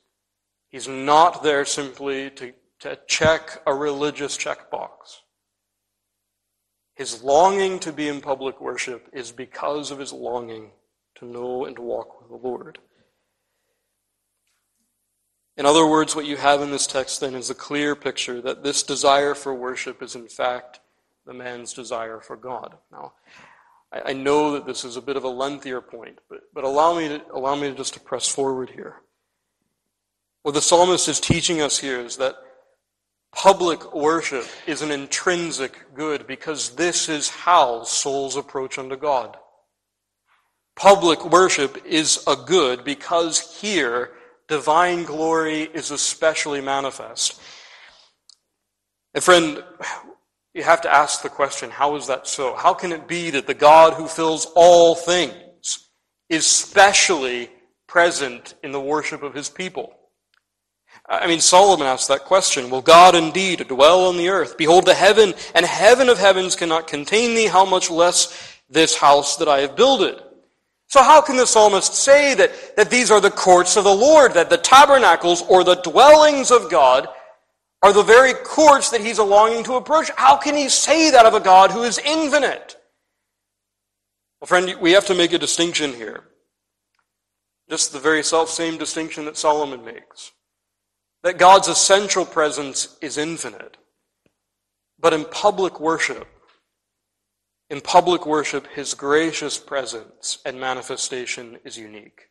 He's 0.71 0.89
not 0.89 1.43
there 1.43 1.67
simply 1.67 2.31
to, 2.31 2.55
to 2.81 2.99
check 3.07 3.61
a 3.67 3.75
religious 3.75 4.39
checkbox. 4.39 5.19
His 6.95 7.23
longing 7.23 7.79
to 7.81 7.93
be 7.93 8.09
in 8.09 8.23
public 8.23 8.59
worship 8.59 9.07
is 9.13 9.33
because 9.33 9.91
of 9.91 9.99
his 9.99 10.15
longing 10.15 10.71
to 11.17 11.27
know 11.27 11.67
and 11.67 11.77
to 11.77 11.83
walk 11.83 12.23
with 12.23 12.31
the 12.31 12.49
Lord. 12.49 12.79
In 15.57 15.65
other 15.65 15.87
words, 15.87 16.15
what 16.15 16.27
you 16.27 16.37
have 16.37 16.61
in 16.61 16.71
this 16.71 16.87
text 16.87 17.21
then 17.21 17.35
is 17.35 17.49
a 17.49 17.55
clear 17.55 17.95
picture 17.95 18.41
that 18.43 18.63
this 18.63 18.83
desire 18.83 19.35
for 19.35 19.55
worship 19.55 20.03
is 20.03 20.15
in 20.15 20.29
fact 20.29 20.81
the 21.25 21.33
man's 21.33 21.73
desire 21.73 22.21
for 22.21 22.37
God. 22.37 22.77
Now, 22.93 23.15
I, 23.93 24.13
know 24.13 24.53
that 24.53 24.67
this 24.67 24.85
is 24.85 24.97
a 24.97 25.01
bit 25.01 25.17
of 25.17 25.25
a 25.25 25.29
lengthier 25.29 25.81
point, 25.81 26.19
but, 26.29 26.41
but 26.53 26.65
allow, 26.65 26.99
me 26.99 27.09
to, 27.09 27.23
allow 27.33 27.55
me 27.55 27.69
to 27.71 27.75
just 27.75 27.95
to 27.95 28.01
press 28.01 28.29
forward 28.29 28.71
here. 28.71 28.97
What 30.43 30.55
the 30.55 30.61
psalmist 30.61 31.09
is 31.09 31.21
teaching 31.21 31.61
us 31.63 31.79
here 31.79 32.01
is 32.01 32.17
that 32.19 32.37
public 33.33 33.95
worship 33.95 34.47
is 34.67 34.83
an 34.83 34.91
intrinsic 34.91 35.95
good 35.95 36.27
because 36.27 36.71
this 36.71 37.09
is 37.09 37.29
how 37.29 37.85
souls 37.85 38.37
approach 38.37 38.79
unto 38.79 38.97
God. 38.97 39.37
Public 40.75 41.25
worship 41.25 41.85
is 41.87 42.23
a 42.27 42.37
good 42.37 42.85
because 42.85 43.61
here 43.61 44.11
divine 44.49 45.05
glory 45.05 45.63
is 45.63 45.91
especially 45.91 46.61
manifest. 46.61 47.41
And 49.15 49.23
friend, 49.23 49.65
you 50.55 50.63
have 50.63 50.83
to 50.83 50.93
ask 50.93 51.23
the 51.23 51.29
question, 51.29 51.71
how 51.71 51.97
is 51.97 52.07
that 52.07 52.27
so? 52.27 52.55
How 52.55 52.75
can 52.75 52.93
it 52.93 53.09
be 53.09 53.31
that 53.31 53.47
the 53.47 53.55
God 53.55 53.95
who 53.95 54.07
fills 54.07 54.47
all 54.55 54.95
things 54.95 55.89
is 56.29 56.47
specially 56.47 57.51
present 57.87 58.55
in 58.63 58.73
the 58.73 58.81
worship 58.81 59.23
of 59.23 59.35
his 59.35 59.49
people? 59.49 59.93
I 61.09 61.27
mean, 61.27 61.41
Solomon 61.41 61.87
asked 61.87 62.09
that 62.09 62.25
question. 62.25 62.71
Will 62.71 62.83
God 62.83 63.15
indeed 63.15 63.69
dwell 63.69 64.07
on 64.07 64.17
the 64.17 64.29
earth? 64.29 64.57
Behold, 64.57 64.87
the 64.87 64.95
heaven 64.95 65.35
and 65.55 65.65
heaven 65.65 66.09
of 66.09 66.19
heavens 66.19 66.57
cannot 66.57 66.87
contain 66.87 67.35
thee. 67.35 67.47
How 67.47 67.65
much 67.65 67.91
less 67.91 68.57
this 68.69 68.97
house 68.97 69.37
that 69.37 69.49
I 69.49 69.61
have 69.61 69.77
builded? 69.77 70.21
So 70.89 71.03
how 71.03 71.21
can 71.21 71.37
the 71.37 71.47
psalmist 71.47 71.95
say 71.95 72.35
that, 72.35 72.77
that 72.77 72.91
these 72.91 73.11
are 73.11 73.21
the 73.21 73.31
courts 73.31 73.77
of 73.77 73.85
the 73.85 73.95
Lord, 73.95 74.35
that 74.35 74.51
the 74.51 74.57
tabernacles 74.57 75.43
or 75.43 75.65
the 75.65 75.75
dwellings 75.77 76.51
of 76.51 76.71
God 76.71 77.09
are 77.83 77.93
the 77.93 78.03
very 78.03 78.35
courts 78.35 78.91
that 78.91 79.01
he's 79.01 79.19
longing 79.19 79.65
to 79.65 79.75
approach? 79.75 80.11
How 80.17 80.37
can 80.37 80.57
he 80.57 80.69
say 80.69 81.11
that 81.11 81.27
of 81.27 81.35
a 81.35 81.41
God 81.41 81.73
who 81.73 81.83
is 81.83 81.99
infinite? 81.99 82.77
Well, 84.41 84.47
friend, 84.47 84.77
we 84.81 84.93
have 84.93 85.07
to 85.07 85.15
make 85.15 85.33
a 85.33 85.39
distinction 85.39 85.93
here. 85.93 86.25
Just 87.69 87.93
the 87.93 87.99
very 87.99 88.23
self 88.23 88.49
same 88.49 88.79
distinction 88.79 89.25
that 89.25 89.37
Solomon 89.37 89.85
makes. 89.85 90.33
That 91.25 91.39
God's 91.39 91.67
essential 91.67 92.25
presence 92.25 92.97
is 93.01 93.19
infinite. 93.19 93.77
But 95.01 95.13
in 95.13 95.25
public 95.25 95.81
worship, 95.81 96.29
in 97.69 97.81
public 97.81 98.27
worship, 98.27 98.69
his 98.69 98.95
gracious 98.95 99.59
presence 99.59 100.39
and 100.45 100.61
manifestation 100.61 101.59
is 101.65 101.77
unique. 101.77 102.29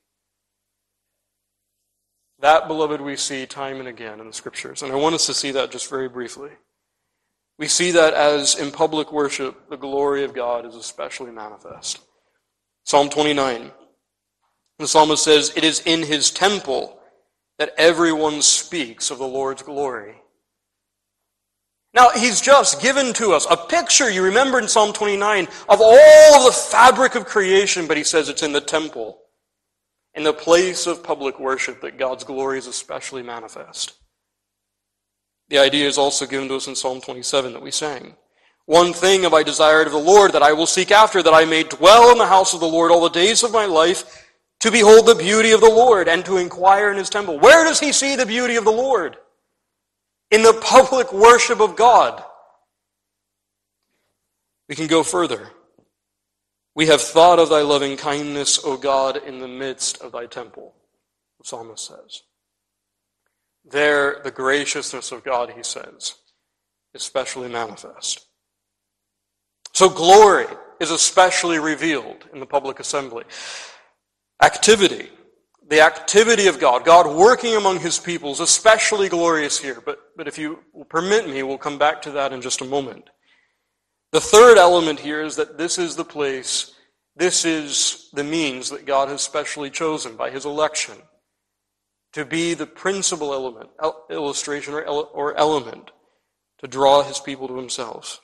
That, 2.40 2.68
beloved, 2.68 3.02
we 3.02 3.16
see 3.16 3.46
time 3.46 3.80
and 3.80 3.88
again 3.88 4.20
in 4.20 4.28
the 4.28 4.34
scriptures. 4.34 4.82
And 4.82 4.92
I 4.92 4.96
want 4.96 5.16
us 5.16 5.26
to 5.26 5.34
see 5.34 5.52
that 5.52 5.72
just 5.72 5.90
very 5.90 6.10
briefly. 6.10 6.52
We 7.58 7.68
see 7.68 7.92
that 7.92 8.14
as 8.14 8.56
in 8.56 8.72
public 8.72 9.12
worship, 9.12 9.70
the 9.70 9.78
glory 9.78 10.24
of 10.24 10.34
God 10.34 10.66
is 10.66 10.76
especially 10.76 11.32
manifest. 11.32 12.00
Psalm 12.84 13.10
29. 13.10 13.72
The 14.80 14.88
psalmist 14.88 15.24
says, 15.24 15.54
It 15.56 15.64
is 15.64 15.82
in 15.86 16.04
his 16.04 16.32
temple 16.32 17.00
that 17.58 17.74
everyone 17.78 18.42
speaks 18.42 19.10
of 19.10 19.18
the 19.18 19.28
Lord's 19.28 19.62
glory. 19.62 20.16
Now, 21.96 22.10
he's 22.10 22.42
just 22.42 22.82
given 22.82 23.14
to 23.14 23.32
us 23.32 23.48
a 23.50 23.56
picture, 23.56 24.10
you 24.10 24.22
remember 24.22 24.60
in 24.60 24.68
Psalm 24.68 24.92
29, 24.92 25.48
of 25.70 25.80
all 25.82 26.46
the 26.46 26.52
fabric 26.52 27.16
of 27.16 27.26
creation, 27.26 27.88
but 27.88 27.96
he 27.96 28.04
says 28.04 28.28
it's 28.28 28.44
in 28.44 28.52
the 28.52 28.60
temple, 28.60 29.18
in 30.14 30.24
the 30.24 30.34
place 30.34 30.88
of 30.88 31.04
public 31.04 31.40
worship, 31.40 31.80
that 31.82 31.98
God's 31.98 32.26
glory 32.26 32.58
is 32.58 32.68
especially 32.68 33.24
manifest. 33.24 33.94
The 35.48 35.58
idea 35.58 35.88
is 35.88 35.98
also 35.98 36.26
given 36.26 36.50
to 36.50 36.56
us 36.56 36.68
in 36.68 36.76
Psalm 36.76 37.00
27 37.00 37.54
that 37.54 37.62
we 37.62 37.72
sang. 37.72 38.16
One 38.66 38.92
thing 38.92 39.24
have 39.24 39.34
I 39.34 39.44
desired 39.44 39.88
of 39.88 39.94
the 39.94 40.00
Lord 40.00 40.34
that 40.34 40.44
I 40.44 40.52
will 40.52 40.66
seek 40.66 40.92
after, 40.92 41.24
that 41.24 41.34
I 41.34 41.46
may 41.46 41.64
dwell 41.64 42.12
in 42.12 42.18
the 42.18 42.28
house 42.28 42.54
of 42.54 42.60
the 42.60 42.68
Lord 42.68 42.92
all 42.92 43.04
the 43.04 43.10
days 43.10 43.42
of 43.42 43.54
my 43.54 43.66
life, 43.66 44.34
to 44.60 44.72
behold 44.72 45.06
the 45.06 45.16
beauty 45.16 45.52
of 45.52 45.62
the 45.62 45.70
Lord 45.70 46.10
and 46.10 46.26
to 46.26 46.38
inquire 46.38 46.92
in 46.92 46.98
his 46.98 47.10
temple. 47.10 47.40
Where 47.40 47.64
does 47.64 47.80
he 47.80 47.94
see 47.94 48.18
the 48.18 48.26
beauty 48.26 48.58
of 48.58 48.66
the 48.66 48.72
Lord? 48.72 49.16
In 50.36 50.44
the 50.44 50.54
public 50.54 51.14
worship 51.14 51.62
of 51.62 51.78
God. 51.78 52.22
We 54.68 54.76
can 54.76 54.88
go 54.88 55.02
further. 55.02 55.50
We 56.76 56.88
have 56.88 57.02
thought 57.02 57.40
of 57.40 57.50
thy 57.50 57.62
loving 57.62 57.96
kindness, 57.96 58.60
O 58.66 58.76
God, 58.76 59.16
in 59.16 59.40
the 59.40 59.48
midst 59.48 60.02
of 60.02 60.12
thy 60.12 60.26
temple, 60.26 60.76
the 61.40 61.48
psalmist 61.48 61.88
says. 61.88 62.24
There, 63.64 64.20
the 64.26 64.32
graciousness 64.32 65.14
of 65.14 65.24
God, 65.24 65.52
he 65.56 65.64
says, 65.64 66.16
is 66.94 67.02
specially 67.02 67.48
manifest. 67.48 68.28
So 69.74 69.88
glory 69.88 70.48
is 70.82 70.92
especially 70.92 71.60
revealed 71.60 72.28
in 72.34 72.42
the 72.42 72.46
public 72.46 72.82
assembly. 72.82 73.24
Activity 74.44 75.10
the 75.68 75.82
activity 75.82 76.48
of 76.48 76.60
God, 76.60 76.86
God 76.86 77.08
working 77.08 77.56
among 77.56 77.80
his 77.80 77.98
people 77.98 78.32
is 78.32 78.40
especially 78.40 79.10
glorious 79.10 79.60
here. 79.60 79.82
But, 79.84 80.00
but 80.16 80.28
if 80.28 80.38
you 80.38 80.60
will 80.74 80.86
permit 80.86 81.28
me, 81.28 81.44
we'll 81.44 81.58
come 81.58 81.78
back 81.78 82.02
to 82.04 82.12
that 82.12 82.34
in 82.34 82.42
just 82.42 82.62
a 82.62 82.66
moment. 82.66 83.10
The 84.12 84.22
third 84.22 84.58
element 84.58 85.00
here 85.00 85.22
is 85.22 85.36
that 85.36 85.58
this 85.58 85.78
is 85.78 85.96
the 85.96 86.06
place, 86.06 86.74
this 87.16 87.46
is 87.46 88.10
the 88.14 88.24
means 88.24 88.70
that 88.70 88.86
God 88.86 89.10
has 89.10 89.22
specially 89.22 89.70
chosen 89.70 90.16
by 90.16 90.30
his 90.30 90.46
election 90.46 90.96
to 92.14 92.24
be 92.24 92.54
the 92.54 92.66
principal 92.66 93.34
element, 93.34 93.70
illustration, 94.10 94.74
or, 94.74 94.84
or 94.84 95.38
element 95.38 95.92
to 96.60 96.68
draw 96.68 97.04
his 97.04 97.20
people 97.20 97.48
to 97.50 97.58
himself. 97.58 98.22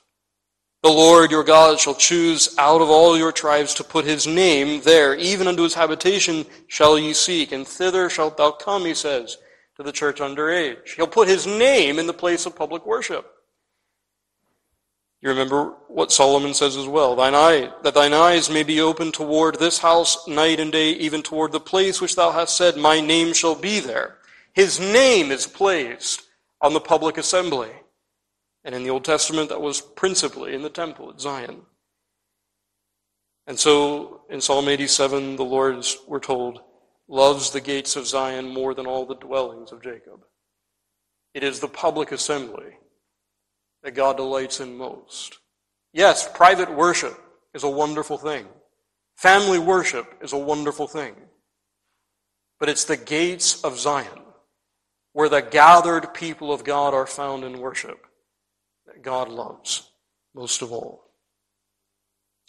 The 0.82 0.88
Lord 0.88 1.30
your 1.30 1.44
God 1.44 1.78
shall 1.78 1.94
choose 1.94 2.56
out 2.58 2.80
of 2.80 2.88
all 2.88 3.16
your 3.16 3.30
tribes 3.30 3.74
to 3.74 3.84
put 3.84 4.04
his 4.04 4.26
name 4.26 4.80
there, 4.82 5.14
even 5.14 5.46
unto 5.46 5.62
his 5.62 5.74
habitation 5.74 6.46
shall 6.66 6.98
ye 6.98 7.12
seek, 7.12 7.52
and 7.52 7.66
thither 7.66 8.08
shalt 8.08 8.36
thou 8.36 8.50
come, 8.50 8.86
he 8.86 8.94
says, 8.94 9.36
to 9.76 9.82
the 9.82 9.92
church 9.92 10.20
under 10.20 10.50
age. 10.50 10.94
He'll 10.96 11.06
put 11.06 11.28
his 11.28 11.46
name 11.46 11.98
in 11.98 12.06
the 12.06 12.12
place 12.12 12.46
of 12.46 12.56
public 12.56 12.86
worship. 12.86 13.26
You 15.22 15.28
remember 15.28 15.74
what 15.86 16.10
Solomon 16.10 16.52
says 16.52 16.76
as 16.76 16.88
well, 16.88 17.14
thine 17.14 17.34
eye, 17.34 17.72
that 17.84 17.94
thine 17.94 18.12
eyes 18.12 18.50
may 18.50 18.64
be 18.64 18.80
open 18.80 19.12
toward 19.12 19.58
this 19.58 19.78
house 19.78 20.26
night 20.26 20.58
and 20.58 20.72
day, 20.72 20.90
even 20.90 21.22
toward 21.22 21.52
the 21.52 21.60
place 21.60 22.00
which 22.00 22.16
thou 22.16 22.32
hast 22.32 22.56
said, 22.56 22.76
my 22.76 23.00
name 23.00 23.32
shall 23.32 23.54
be 23.54 23.78
there. 23.78 24.18
His 24.52 24.80
name 24.80 25.30
is 25.30 25.46
placed 25.46 26.22
on 26.60 26.74
the 26.74 26.80
public 26.80 27.18
assembly. 27.18 27.70
And 28.64 28.74
in 28.74 28.82
the 28.82 28.90
Old 28.90 29.04
Testament, 29.04 29.48
that 29.48 29.60
was 29.60 29.80
principally 29.80 30.54
in 30.54 30.62
the 30.62 30.70
temple 30.70 31.10
at 31.10 31.20
Zion. 31.20 31.62
And 33.46 33.58
so 33.58 34.22
in 34.28 34.40
Psalm 34.40 34.68
87, 34.68 35.36
the 35.36 35.44
Lord's, 35.44 35.98
we're 36.08 36.20
told, 36.20 36.62
loves 37.08 37.50
the 37.50 37.60
gates 37.60 37.96
of 37.96 38.06
Zion 38.06 38.48
more 38.48 38.74
than 38.74 38.86
all 38.86 39.06
the 39.06 39.14
dwellings 39.14 39.72
of 39.72 39.82
Jacob. 39.82 40.24
It 41.34 41.42
is 41.42 41.60
the 41.60 41.68
public 41.68 42.12
assembly 42.12 42.76
that 43.82 43.94
God 43.94 44.16
delights 44.16 44.60
in 44.60 44.76
most. 44.76 45.38
Yes, 45.92 46.28
private 46.32 46.74
worship 46.74 47.18
is 47.54 47.64
a 47.64 47.70
wonderful 47.70 48.18
thing. 48.18 48.46
Family 49.16 49.58
worship 49.58 50.14
is 50.22 50.32
a 50.32 50.38
wonderful 50.38 50.86
thing. 50.86 51.14
But 52.58 52.68
it's 52.68 52.84
the 52.84 52.96
gates 52.96 53.62
of 53.64 53.78
Zion 53.78 54.22
where 55.12 55.28
the 55.28 55.40
gathered 55.40 56.14
people 56.14 56.52
of 56.52 56.64
God 56.64 56.94
are 56.94 57.06
found 57.06 57.44
in 57.44 57.60
worship 57.60 58.06
that 58.86 59.02
God 59.02 59.28
loves 59.28 59.90
most 60.34 60.62
of 60.62 60.72
all. 60.72 61.04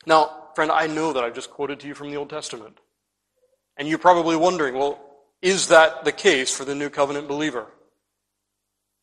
Now, 0.05 0.49
friend, 0.55 0.71
I 0.71 0.87
know 0.87 1.13
that 1.13 1.23
I've 1.23 1.35
just 1.35 1.49
quoted 1.49 1.79
to 1.81 1.87
you 1.87 1.93
from 1.95 2.09
the 2.09 2.17
Old 2.17 2.29
Testament. 2.29 2.79
And 3.77 3.87
you're 3.87 3.97
probably 3.97 4.35
wondering, 4.35 4.75
well, 4.75 4.99
is 5.41 5.67
that 5.67 6.05
the 6.05 6.11
case 6.11 6.55
for 6.55 6.65
the 6.65 6.75
New 6.75 6.89
Covenant 6.89 7.27
believer? 7.27 7.67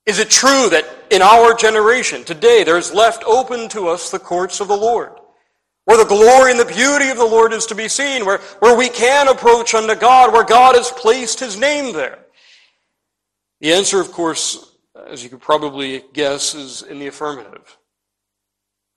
Is 0.07 0.19
it 0.19 0.31
true 0.31 0.69
that 0.71 0.87
in 1.11 1.23
our 1.23 1.55
generation, 1.55 2.25
today, 2.25 2.65
there 2.65 2.79
is 2.79 2.93
left 2.93 3.23
open 3.25 3.69
to 3.71 3.89
us 3.89 4.11
the 4.11 4.19
courts 4.19 4.61
of 4.61 4.69
the 4.69 4.77
Lord, 4.77 5.13
where 5.85 5.99
the 5.99 6.05
glory 6.05 6.51
and 6.51 6.59
the 6.59 6.65
beauty 6.65 7.11
of 7.11 7.19
the 7.19 7.25
Lord 7.25 7.53
is 7.53 7.67
to 7.67 7.75
be 7.75 7.89
seen, 7.89 8.25
where, 8.25 8.39
where 8.61 8.77
we 8.77 8.89
can 8.89 9.29
approach 9.29 9.75
unto 9.75 9.95
God, 9.95 10.33
where 10.33 10.45
God 10.45 10.75
has 10.75 10.91
placed 10.91 11.41
his 11.41 11.59
name 11.59 11.93
there? 11.93 12.19
The 13.61 13.75
answer, 13.75 14.01
of 14.01 14.11
course, 14.11 14.75
as 15.07 15.23
you 15.23 15.29
could 15.29 15.43
probably 15.43 16.03
guess, 16.13 16.55
is 16.55 16.83
in 16.83 16.99
the 16.99 17.09
affirmative. 17.09 17.77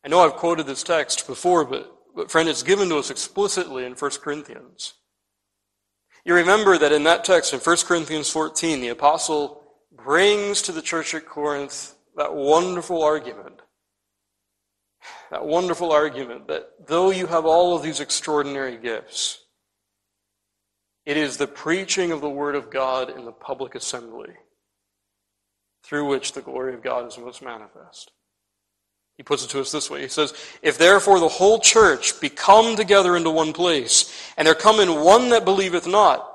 I 0.05 0.07
know 0.07 0.19
I've 0.19 0.33
quoted 0.33 0.65
this 0.65 0.83
text 0.83 1.27
before, 1.27 1.65
but, 1.65 1.93
but 2.15 2.31
friend, 2.31 2.47
it's 2.47 2.63
given 2.63 2.89
to 2.89 2.97
us 2.97 3.09
explicitly 3.09 3.85
in 3.85 3.93
1 3.93 4.11
Corinthians. 4.21 4.93
You 6.25 6.35
remember 6.35 6.77
that 6.77 6.91
in 6.91 7.03
that 7.03 7.25
text 7.25 7.53
in 7.53 7.59
1 7.59 7.77
Corinthians 7.85 8.29
14, 8.29 8.79
the 8.79 8.89
apostle 8.89 9.63
brings 9.91 10.61
to 10.63 10.71
the 10.71 10.81
church 10.81 11.13
at 11.13 11.25
Corinth 11.25 11.95
that 12.15 12.33
wonderful 12.33 13.03
argument. 13.03 13.61
That 15.31 15.45
wonderful 15.45 15.91
argument 15.91 16.47
that 16.47 16.87
though 16.87 17.11
you 17.11 17.27
have 17.27 17.45
all 17.45 17.75
of 17.75 17.83
these 17.83 17.99
extraordinary 17.99 18.77
gifts, 18.77 19.39
it 21.05 21.17
is 21.17 21.35
the 21.35 21.47
preaching 21.47 22.11
of 22.11 22.21
the 22.21 22.29
Word 22.29 22.55
of 22.55 22.69
God 22.69 23.09
in 23.09 23.25
the 23.25 23.31
public 23.31 23.75
assembly 23.75 24.29
through 25.83 26.07
which 26.07 26.31
the 26.31 26.41
glory 26.41 26.73
of 26.73 26.81
God 26.81 27.05
is 27.07 27.17
most 27.17 27.41
manifest. 27.41 28.11
He 29.17 29.23
puts 29.23 29.43
it 29.43 29.49
to 29.51 29.59
us 29.59 29.71
this 29.71 29.89
way. 29.89 30.01
He 30.01 30.07
says, 30.07 30.33
If 30.61 30.77
therefore 30.77 31.19
the 31.19 31.27
whole 31.27 31.59
church 31.59 32.19
be 32.19 32.29
come 32.29 32.75
together 32.75 33.15
into 33.15 33.29
one 33.29 33.53
place, 33.53 34.11
and 34.37 34.47
there 34.47 34.55
come 34.55 34.79
in 34.79 35.01
one 35.01 35.29
that 35.29 35.45
believeth 35.45 35.87
not, 35.87 36.29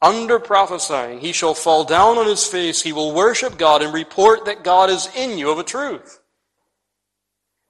under 0.00 0.38
prophesying, 0.38 1.18
he 1.18 1.32
shall 1.32 1.54
fall 1.54 1.84
down 1.84 2.18
on 2.18 2.26
his 2.26 2.46
face, 2.46 2.82
he 2.82 2.92
will 2.92 3.14
worship 3.14 3.58
God, 3.58 3.82
and 3.82 3.92
report 3.92 4.44
that 4.44 4.62
God 4.62 4.90
is 4.90 5.08
in 5.16 5.38
you 5.38 5.50
of 5.50 5.58
a 5.58 5.64
truth. 5.64 6.20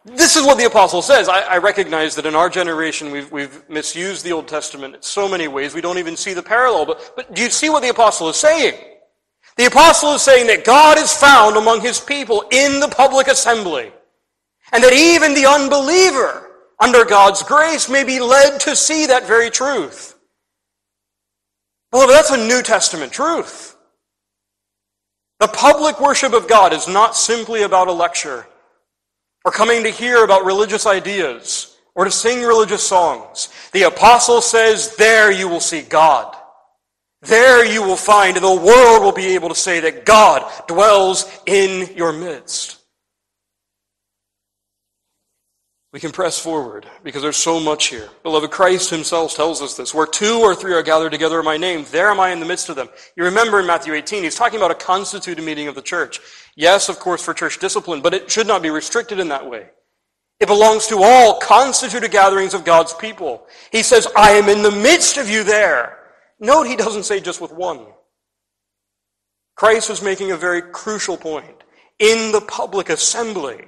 This 0.04 0.36
is 0.36 0.44
what 0.44 0.58
the 0.58 0.66
apostle 0.66 1.02
says. 1.02 1.28
I, 1.28 1.40
I 1.40 1.58
recognize 1.58 2.14
that 2.16 2.26
in 2.26 2.34
our 2.34 2.48
generation 2.48 3.10
we've, 3.10 3.30
we've 3.30 3.68
misused 3.68 4.24
the 4.24 4.32
Old 4.32 4.48
Testament 4.48 4.94
in 4.94 5.02
so 5.02 5.28
many 5.28 5.48
ways 5.48 5.74
we 5.74 5.80
don't 5.80 5.98
even 5.98 6.16
see 6.16 6.34
the 6.34 6.42
parallel. 6.42 6.86
But, 6.86 7.12
but 7.16 7.34
do 7.34 7.42
you 7.42 7.50
see 7.50 7.68
what 7.68 7.82
the 7.82 7.90
apostle 7.90 8.28
is 8.28 8.36
saying? 8.36 8.74
The 9.56 9.66
apostle 9.66 10.14
is 10.14 10.22
saying 10.22 10.46
that 10.46 10.64
God 10.64 10.98
is 10.98 11.12
found 11.12 11.56
among 11.56 11.80
his 11.80 12.00
people 12.00 12.44
in 12.50 12.80
the 12.80 12.88
public 12.88 13.26
assembly. 13.26 13.92
And 14.72 14.84
that 14.84 14.92
even 14.92 15.34
the 15.34 15.46
unbeliever, 15.46 16.50
under 16.78 17.04
God's 17.04 17.42
grace, 17.42 17.88
may 17.88 18.04
be 18.04 18.20
led 18.20 18.60
to 18.60 18.76
see 18.76 19.06
that 19.06 19.26
very 19.26 19.50
truth. 19.50 20.16
Beloved, 21.90 22.12
that's 22.12 22.30
a 22.30 22.36
New 22.36 22.62
Testament 22.62 23.12
truth. 23.12 23.76
The 25.40 25.48
public 25.48 26.00
worship 26.00 26.32
of 26.32 26.48
God 26.48 26.72
is 26.72 26.88
not 26.88 27.16
simply 27.16 27.62
about 27.62 27.88
a 27.88 27.92
lecture 27.92 28.46
or 29.44 29.52
coming 29.52 29.84
to 29.84 29.90
hear 29.90 30.24
about 30.24 30.44
religious 30.44 30.86
ideas 30.86 31.76
or 31.94 32.04
to 32.04 32.10
sing 32.10 32.42
religious 32.42 32.86
songs. 32.86 33.48
The 33.72 33.84
apostle 33.84 34.40
says, 34.40 34.96
there 34.96 35.30
you 35.32 35.48
will 35.48 35.60
see 35.60 35.82
God. 35.82 36.34
There 37.22 37.64
you 37.64 37.82
will 37.82 37.96
find, 37.96 38.36
and 38.36 38.44
the 38.44 38.54
world 38.54 39.02
will 39.02 39.12
be 39.12 39.34
able 39.34 39.48
to 39.48 39.54
say 39.54 39.80
that 39.80 40.04
God 40.04 40.48
dwells 40.68 41.28
in 41.46 41.96
your 41.96 42.12
midst. 42.12 42.77
We 45.92 46.00
can 46.00 46.12
press 46.12 46.38
forward 46.38 46.86
because 47.02 47.22
there's 47.22 47.38
so 47.38 47.58
much 47.58 47.86
here. 47.86 48.10
Beloved, 48.22 48.50
Christ 48.50 48.90
himself 48.90 49.34
tells 49.34 49.62
us 49.62 49.74
this. 49.74 49.94
Where 49.94 50.06
two 50.06 50.38
or 50.40 50.54
three 50.54 50.74
are 50.74 50.82
gathered 50.82 51.12
together 51.12 51.38
in 51.38 51.46
my 51.46 51.56
name, 51.56 51.86
there 51.90 52.10
am 52.10 52.20
I 52.20 52.30
in 52.30 52.40
the 52.40 52.46
midst 52.46 52.68
of 52.68 52.76
them. 52.76 52.90
You 53.16 53.24
remember 53.24 53.58
in 53.58 53.66
Matthew 53.66 53.94
18, 53.94 54.22
he's 54.22 54.34
talking 54.34 54.58
about 54.58 54.70
a 54.70 54.74
constituted 54.74 55.42
meeting 55.42 55.66
of 55.66 55.74
the 55.74 55.80
church. 55.80 56.20
Yes, 56.56 56.90
of 56.90 56.98
course, 56.98 57.24
for 57.24 57.32
church 57.32 57.58
discipline, 57.58 58.02
but 58.02 58.12
it 58.12 58.30
should 58.30 58.46
not 58.46 58.60
be 58.60 58.68
restricted 58.68 59.18
in 59.18 59.28
that 59.28 59.48
way. 59.48 59.70
It 60.40 60.46
belongs 60.46 60.86
to 60.88 61.02
all 61.02 61.40
constituted 61.40 62.10
gatherings 62.10 62.52
of 62.52 62.66
God's 62.66 62.92
people. 62.92 63.46
He 63.72 63.82
says, 63.82 64.06
I 64.14 64.32
am 64.32 64.48
in 64.50 64.62
the 64.62 64.70
midst 64.70 65.16
of 65.16 65.30
you 65.30 65.42
there. 65.42 65.98
Note 66.38 66.64
he 66.64 66.76
doesn't 66.76 67.04
say 67.04 67.18
just 67.18 67.40
with 67.40 67.52
one. 67.52 67.86
Christ 69.56 69.88
was 69.88 70.02
making 70.02 70.30
a 70.32 70.36
very 70.36 70.60
crucial 70.60 71.16
point. 71.16 71.64
In 71.98 72.30
the 72.30 72.42
public 72.42 72.90
assembly, 72.90 73.64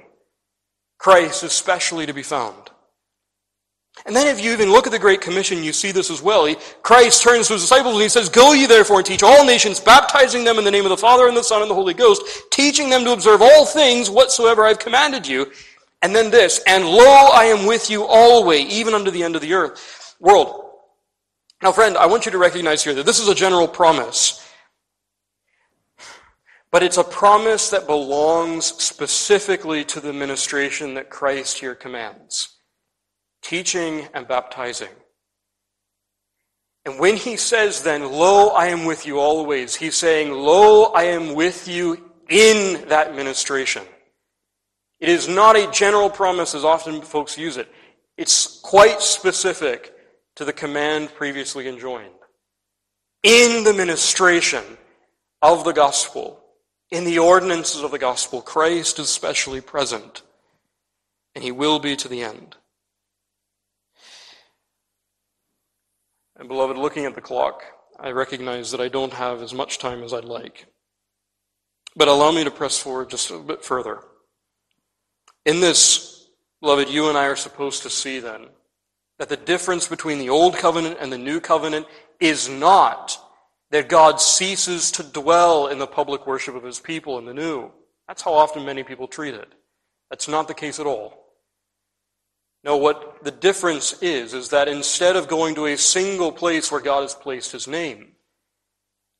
Christ 1.01 1.43
is 1.43 1.51
specially 1.51 2.05
to 2.05 2.13
be 2.13 2.21
found. 2.21 2.69
And 4.05 4.15
then 4.15 4.27
if 4.27 4.39
you 4.39 4.51
even 4.51 4.71
look 4.71 4.85
at 4.85 4.91
the 4.91 4.99
Great 4.99 5.19
Commission, 5.19 5.63
you 5.63 5.73
see 5.73 5.91
this 5.91 6.11
as 6.11 6.21
well. 6.21 6.45
He, 6.45 6.57
Christ 6.83 7.23
turns 7.23 7.47
to 7.47 7.53
his 7.53 7.63
disciples 7.63 7.95
and 7.95 8.03
he 8.03 8.09
says, 8.09 8.29
Go 8.29 8.53
ye 8.53 8.67
therefore 8.67 8.97
and 8.97 9.05
teach 9.05 9.23
all 9.23 9.43
nations, 9.43 9.79
baptizing 9.79 10.43
them 10.43 10.59
in 10.59 10.63
the 10.63 10.69
name 10.69 10.85
of 10.85 10.91
the 10.91 10.97
Father 10.97 11.27
and 11.27 11.35
the 11.35 11.43
Son 11.43 11.63
and 11.63 11.71
the 11.71 11.75
Holy 11.75 11.95
Ghost, 11.95 12.21
teaching 12.51 12.87
them 12.91 13.03
to 13.03 13.13
observe 13.13 13.41
all 13.41 13.65
things 13.65 14.11
whatsoever 14.11 14.63
I 14.63 14.69
have 14.69 14.79
commanded 14.79 15.25
you. 15.25 15.51
And 16.03 16.15
then 16.15 16.29
this, 16.29 16.61
and 16.67 16.85
lo, 16.85 17.29
I 17.33 17.45
am 17.45 17.65
with 17.65 17.89
you 17.89 18.05
always, 18.05 18.71
even 18.71 18.93
unto 18.93 19.09
the 19.09 19.23
end 19.23 19.35
of 19.35 19.41
the 19.41 19.53
earth, 19.53 20.15
world. 20.19 20.69
Now 21.63 21.71
friend, 21.71 21.97
I 21.97 22.05
want 22.05 22.25
you 22.25 22.31
to 22.31 22.37
recognize 22.37 22.83
here 22.83 22.93
that 22.93 23.07
this 23.07 23.19
is 23.19 23.27
a 23.27 23.35
general 23.35 23.67
promise. 23.67 24.47
But 26.71 26.83
it's 26.83 26.97
a 26.97 27.03
promise 27.03 27.69
that 27.69 27.85
belongs 27.85 28.65
specifically 28.65 29.83
to 29.85 29.99
the 29.99 30.13
ministration 30.13 30.93
that 30.93 31.09
Christ 31.09 31.59
here 31.59 31.75
commands 31.75 32.57
teaching 33.41 34.07
and 34.13 34.27
baptizing. 34.27 34.89
And 36.85 36.99
when 36.99 37.15
he 37.15 37.37
says 37.37 37.83
then, 37.83 38.11
Lo, 38.11 38.49
I 38.49 38.67
am 38.67 38.85
with 38.85 39.05
you 39.05 39.19
always, 39.19 39.75
he's 39.75 39.95
saying, 39.95 40.31
Lo, 40.31 40.85
I 40.93 41.03
am 41.05 41.33
with 41.33 41.67
you 41.67 42.11
in 42.29 42.87
that 42.87 43.15
ministration. 43.15 43.83
It 44.99 45.09
is 45.09 45.27
not 45.27 45.55
a 45.55 45.71
general 45.71 46.09
promise 46.09 46.53
as 46.53 46.63
often 46.63 47.01
folks 47.01 47.37
use 47.37 47.57
it. 47.57 47.67
It's 48.17 48.59
quite 48.61 49.01
specific 49.01 49.93
to 50.35 50.45
the 50.45 50.53
command 50.53 51.13
previously 51.15 51.67
enjoined. 51.67 52.13
In 53.23 53.63
the 53.63 53.73
ministration 53.73 54.63
of 55.41 55.63
the 55.63 55.71
gospel, 55.71 56.40
in 56.91 57.05
the 57.05 57.19
ordinances 57.19 57.81
of 57.81 57.91
the 57.91 57.97
gospel, 57.97 58.41
Christ 58.41 58.99
is 58.99 59.09
specially 59.09 59.61
present, 59.61 60.21
and 61.33 61.43
he 61.43 61.51
will 61.51 61.79
be 61.79 61.95
to 61.95 62.07
the 62.07 62.21
end. 62.21 62.57
And 66.37 66.49
beloved, 66.49 66.77
looking 66.77 67.05
at 67.05 67.15
the 67.15 67.21
clock, 67.21 67.63
I 67.99 68.11
recognize 68.11 68.71
that 68.71 68.81
I 68.81 68.89
don't 68.89 69.13
have 69.13 69.41
as 69.41 69.53
much 69.53 69.77
time 69.77 70.03
as 70.03 70.13
I'd 70.13 70.25
like. 70.25 70.65
But 71.95 72.07
allow 72.07 72.31
me 72.31 72.43
to 72.43 72.51
press 72.51 72.77
forward 72.77 73.09
just 73.09 73.31
a 73.31 73.37
bit 73.37 73.63
further. 73.63 73.99
In 75.45 75.59
this, 75.59 76.27
beloved, 76.61 76.89
you 76.89 77.09
and 77.09 77.17
I 77.17 77.25
are 77.25 77.35
supposed 77.35 77.83
to 77.83 77.89
see 77.89 78.19
then 78.19 78.47
that 79.17 79.29
the 79.29 79.37
difference 79.37 79.87
between 79.87 80.17
the 80.17 80.29
old 80.29 80.55
covenant 80.55 80.97
and 80.99 81.11
the 81.11 81.17
new 81.17 81.39
covenant 81.39 81.85
is 82.19 82.49
not 82.49 83.17
that 83.71 83.89
God 83.89 84.21
ceases 84.21 84.91
to 84.91 85.03
dwell 85.03 85.67
in 85.67 85.79
the 85.79 85.87
public 85.87 86.27
worship 86.27 86.55
of 86.55 86.63
his 86.63 86.79
people 86.79 87.17
in 87.17 87.25
the 87.25 87.33
new. 87.33 87.71
That's 88.07 88.21
how 88.21 88.33
often 88.33 88.65
many 88.65 88.83
people 88.83 89.07
treat 89.07 89.33
it. 89.33 89.51
That's 90.09 90.27
not 90.27 90.47
the 90.47 90.53
case 90.53 90.79
at 90.79 90.85
all. 90.85 91.17
No, 92.63 92.77
what 92.77 93.23
the 93.23 93.31
difference 93.31 94.01
is, 94.03 94.33
is 94.33 94.49
that 94.49 94.67
instead 94.67 95.15
of 95.15 95.27
going 95.27 95.55
to 95.55 95.65
a 95.65 95.77
single 95.77 96.31
place 96.31 96.71
where 96.71 96.81
God 96.81 97.01
has 97.01 97.15
placed 97.15 97.51
his 97.51 97.67
name, 97.67 98.11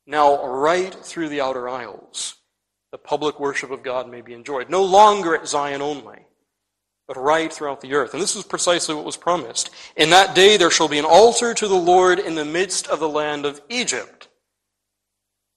now 0.06 0.46
right 0.46 0.94
through 0.94 1.30
the 1.30 1.42
outer 1.42 1.68
aisles, 1.68 2.36
the 2.92 2.98
public 2.98 3.40
worship 3.40 3.72
of 3.72 3.84
God 3.84 4.12
may 4.12 4.22
be 4.22 4.34
enjoyed. 4.34 4.70
No 4.70 4.84
longer 4.84 5.34
at 5.34 5.48
Zion 5.48 5.82
only, 5.82 6.26
but 7.08 7.18
right 7.18 7.52
throughout 7.52 7.82
the 7.82 7.94
earth. 7.94 8.14
And 8.14 8.22
this 8.22 8.36
is 8.36 8.44
precisely 8.44 8.94
what 8.94 9.06
was 9.06 9.18
promised. 9.18 9.70
In 9.96 10.10
that 10.10 10.36
day 10.36 10.58
there 10.58 10.70
shall 10.70 10.90
be 10.90 11.00
an 11.00 11.06
altar 11.06 11.54
to 11.54 11.68
the 11.68 11.74
Lord 11.74 12.20
in 12.20 12.36
the 12.36 12.46
midst 12.46 12.88
of 12.88 13.00
the 13.00 13.10
land 13.10 13.46
of 13.46 13.62
Egypt. 13.70 14.28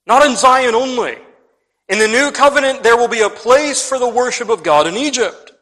Not 0.06 0.26
in 0.26 0.36
Zion 0.36 0.74
only. 0.74 1.16
In 1.88 1.98
the 1.98 2.08
new 2.08 2.30
covenant, 2.30 2.82
there 2.82 2.96
will 2.96 3.08
be 3.08 3.20
a 3.20 3.30
place 3.30 3.86
for 3.86 3.98
the 3.98 4.08
worship 4.08 4.48
of 4.48 4.62
God 4.62 4.86
in 4.86 4.94
Egypt. 4.94 5.52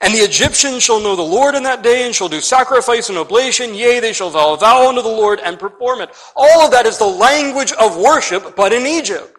And 0.00 0.12
the 0.14 0.18
Egyptians 0.18 0.82
shall 0.82 1.00
know 1.00 1.16
the 1.16 1.22
Lord 1.22 1.54
in 1.54 1.62
that 1.62 1.82
day 1.82 2.04
and 2.04 2.14
shall 2.14 2.28
do 2.28 2.40
sacrifice 2.40 3.08
and 3.08 3.18
oblation. 3.18 3.74
Yea, 3.74 3.98
they 4.00 4.12
shall 4.12 4.30
vow 4.30 4.52
a 4.52 4.56
vow 4.56 4.88
unto 4.88 5.02
the 5.02 5.08
Lord 5.08 5.40
and 5.40 5.58
perform 5.58 6.00
it. 6.00 6.10
All 6.36 6.60
of 6.60 6.70
that 6.72 6.86
is 6.86 6.98
the 6.98 7.06
language 7.06 7.72
of 7.72 7.96
worship, 7.96 8.54
but 8.56 8.72
in 8.72 8.86
Egypt. 8.86 9.35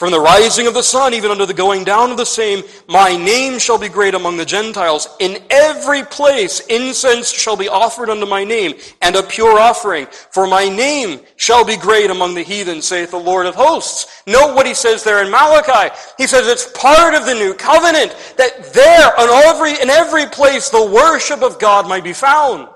From 0.00 0.12
the 0.12 0.18
rising 0.18 0.66
of 0.66 0.72
the 0.72 0.82
sun 0.82 1.12
even 1.12 1.30
unto 1.30 1.44
the 1.44 1.52
going 1.52 1.84
down 1.84 2.10
of 2.10 2.16
the 2.16 2.24
same, 2.24 2.64
my 2.88 3.14
name 3.14 3.58
shall 3.58 3.76
be 3.76 3.90
great 3.90 4.14
among 4.14 4.38
the 4.38 4.46
Gentiles. 4.46 5.06
In 5.18 5.42
every 5.50 6.04
place 6.04 6.60
incense 6.70 7.30
shall 7.30 7.54
be 7.54 7.68
offered 7.68 8.08
unto 8.08 8.24
my 8.24 8.42
name, 8.42 8.78
and 9.02 9.14
a 9.14 9.22
pure 9.22 9.58
offering. 9.58 10.06
For 10.30 10.46
my 10.46 10.70
name 10.70 11.20
shall 11.36 11.66
be 11.66 11.76
great 11.76 12.10
among 12.10 12.34
the 12.34 12.42
heathen, 12.42 12.80
saith 12.80 13.10
the 13.10 13.18
Lord 13.18 13.44
of 13.44 13.54
hosts. 13.54 14.22
Note 14.26 14.54
what 14.54 14.64
he 14.64 14.72
says 14.72 15.04
there 15.04 15.22
in 15.22 15.30
Malachi. 15.30 15.94
He 16.16 16.26
says 16.26 16.48
it's 16.48 16.72
part 16.72 17.12
of 17.12 17.26
the 17.26 17.34
new 17.34 17.52
covenant 17.52 18.16
that 18.38 18.72
there, 18.72 19.12
in 19.18 19.28
every, 19.44 19.72
in 19.82 19.90
every 19.90 20.24
place, 20.24 20.70
the 20.70 20.82
worship 20.82 21.42
of 21.42 21.58
God 21.58 21.86
might 21.86 22.04
be 22.04 22.14
found. 22.14 22.68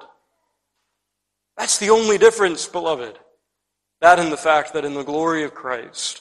That's 1.57 1.79
the 1.79 1.89
only 1.89 2.19
difference, 2.19 2.67
beloved. 2.67 3.19
That 4.03 4.19
and 4.19 4.31
the 4.31 4.37
fact 4.37 4.75
that 4.75 4.85
in 4.85 4.93
the 4.93 5.05
glory 5.05 5.45
of 5.45 5.55
Christ, 5.55 6.21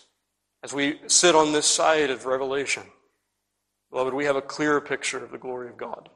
as 0.64 0.74
we 0.74 1.00
sit 1.08 1.36
on 1.36 1.52
this 1.52 1.66
side 1.66 2.10
of 2.10 2.26
Revelation, 2.26 2.84
beloved, 3.92 4.14
we 4.14 4.26
have 4.26 4.38
a 4.38 4.42
clearer 4.42 4.80
picture 4.80 5.24
of 5.24 5.32
the 5.32 5.38
glory 5.38 5.68
of 5.68 5.78
God. 5.78 6.10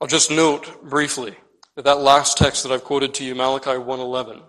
I'll 0.00 0.08
just 0.08 0.30
note 0.30 0.88
briefly 0.88 1.36
that 1.74 1.84
that 1.84 2.00
last 2.00 2.36
text 2.36 2.62
that 2.62 2.72
I've 2.72 2.84
quoted 2.84 3.14
to 3.14 3.24
you, 3.24 3.34
Malachi 3.34 3.70
1.11, 3.70 4.42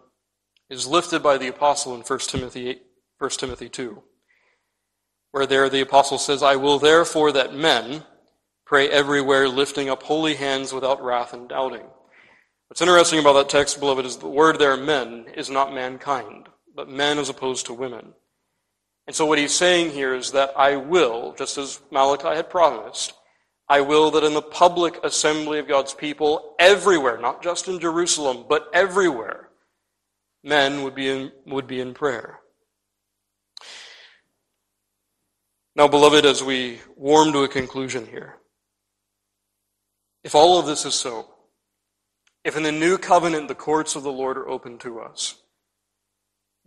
is 0.70 0.88
lifted 0.88 1.24
by 1.24 1.38
the 1.38 1.48
apostle 1.48 1.96
in 1.96 2.02
1 2.02 2.20
Timothy, 2.20 2.82
1 3.20 3.30
Timothy 3.32 3.70
2, 3.70 4.04
where 5.32 5.46
there 5.46 5.70
the 5.70 5.82
apostle 5.82 6.18
says, 6.18 6.44
I 6.44 6.58
will 6.58 6.80
therefore 6.80 7.32
that 7.32 7.54
men 7.54 8.04
pray 8.66 8.90
everywhere, 8.90 9.48
lifting 9.48 9.90
up 9.90 10.04
holy 10.04 10.36
hands 10.36 10.74
without 10.74 11.04
wrath 11.04 11.34
and 11.34 11.48
doubting. 11.48 11.86
What's 12.68 12.82
interesting 12.82 13.20
about 13.20 13.34
that 13.34 13.50
text, 13.50 13.80
beloved, 13.80 14.06
is 14.06 14.18
the 14.18 14.28
word 14.28 14.60
there, 14.60 14.76
men, 14.76 15.28
is 15.36 15.50
not 15.50 15.74
mankind, 15.74 16.50
but 16.76 16.90
men 16.90 17.20
as 17.20 17.30
opposed 17.30 17.66
to 17.68 17.74
women. 17.74 18.14
And 19.06 19.16
so 19.16 19.26
what 19.26 19.38
he's 19.38 19.54
saying 19.54 19.92
here 19.92 20.14
is 20.14 20.32
that 20.32 20.54
I 20.58 20.78
will, 20.78 21.34
just 21.38 21.58
as 21.58 21.82
Malachi 21.92 22.36
had 22.36 22.50
promised, 22.50 23.14
I 23.68 23.82
will 23.82 24.12
that 24.12 24.24
in 24.24 24.34
the 24.34 24.42
public 24.42 25.00
assembly 25.04 25.60
of 25.60 25.68
God's 25.68 25.94
people, 25.94 26.56
everywhere, 26.60 27.18
not 27.18 27.44
just 27.44 27.68
in 27.68 27.80
Jerusalem, 27.80 28.46
but 28.48 28.68
everywhere, 28.74 29.50
men 30.44 30.84
would 30.84 30.96
be 30.96 31.10
in, 31.10 31.32
would 31.46 31.68
be 31.68 31.80
in 31.80 31.94
prayer. 31.94 32.40
Now, 35.76 35.88
beloved, 35.88 36.26
as 36.26 36.44
we 36.44 36.80
warm 36.96 37.32
to 37.34 37.44
a 37.44 37.48
conclusion 37.48 38.06
here, 38.06 38.38
if 40.24 40.36
all 40.36 40.60
of 40.60 40.66
this 40.66 40.86
is 40.86 40.94
so, 40.94 41.30
if 42.44 42.56
in 42.56 42.64
the 42.64 42.72
new 42.72 42.98
covenant 42.98 43.48
the 43.48 43.56
courts 43.56 43.96
of 43.96 44.04
the 44.04 44.12
Lord 44.12 44.38
are 44.38 44.48
open 44.48 44.78
to 44.80 45.00
us, 45.00 45.42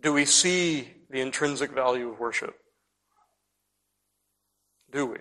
do 0.01 0.13
we 0.13 0.25
see 0.25 0.89
the 1.11 1.21
intrinsic 1.21 1.71
value 1.71 2.11
of 2.11 2.19
worship? 2.19 2.55
Do 4.93 5.07
we? 5.07 5.19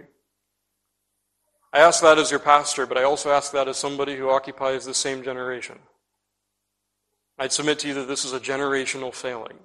I 1.74 1.80
ask 1.80 2.02
that 2.02 2.18
as 2.18 2.32
your 2.32 2.40
pastor, 2.40 2.86
but 2.86 2.98
I 2.98 3.04
also 3.04 3.32
ask 3.32 3.52
that 3.52 3.68
as 3.68 3.78
somebody 3.78 4.16
who 4.16 4.30
occupies 4.30 4.86
the 4.86 4.94
same 4.94 5.24
generation. 5.24 5.80
I'd 7.38 7.52
submit 7.52 7.80
to 7.80 7.90
you 7.90 7.94
that 7.96 8.08
this 8.08 8.24
is 8.24 8.32
a 8.32 8.40
generational 8.40 9.14
failing. 9.14 9.58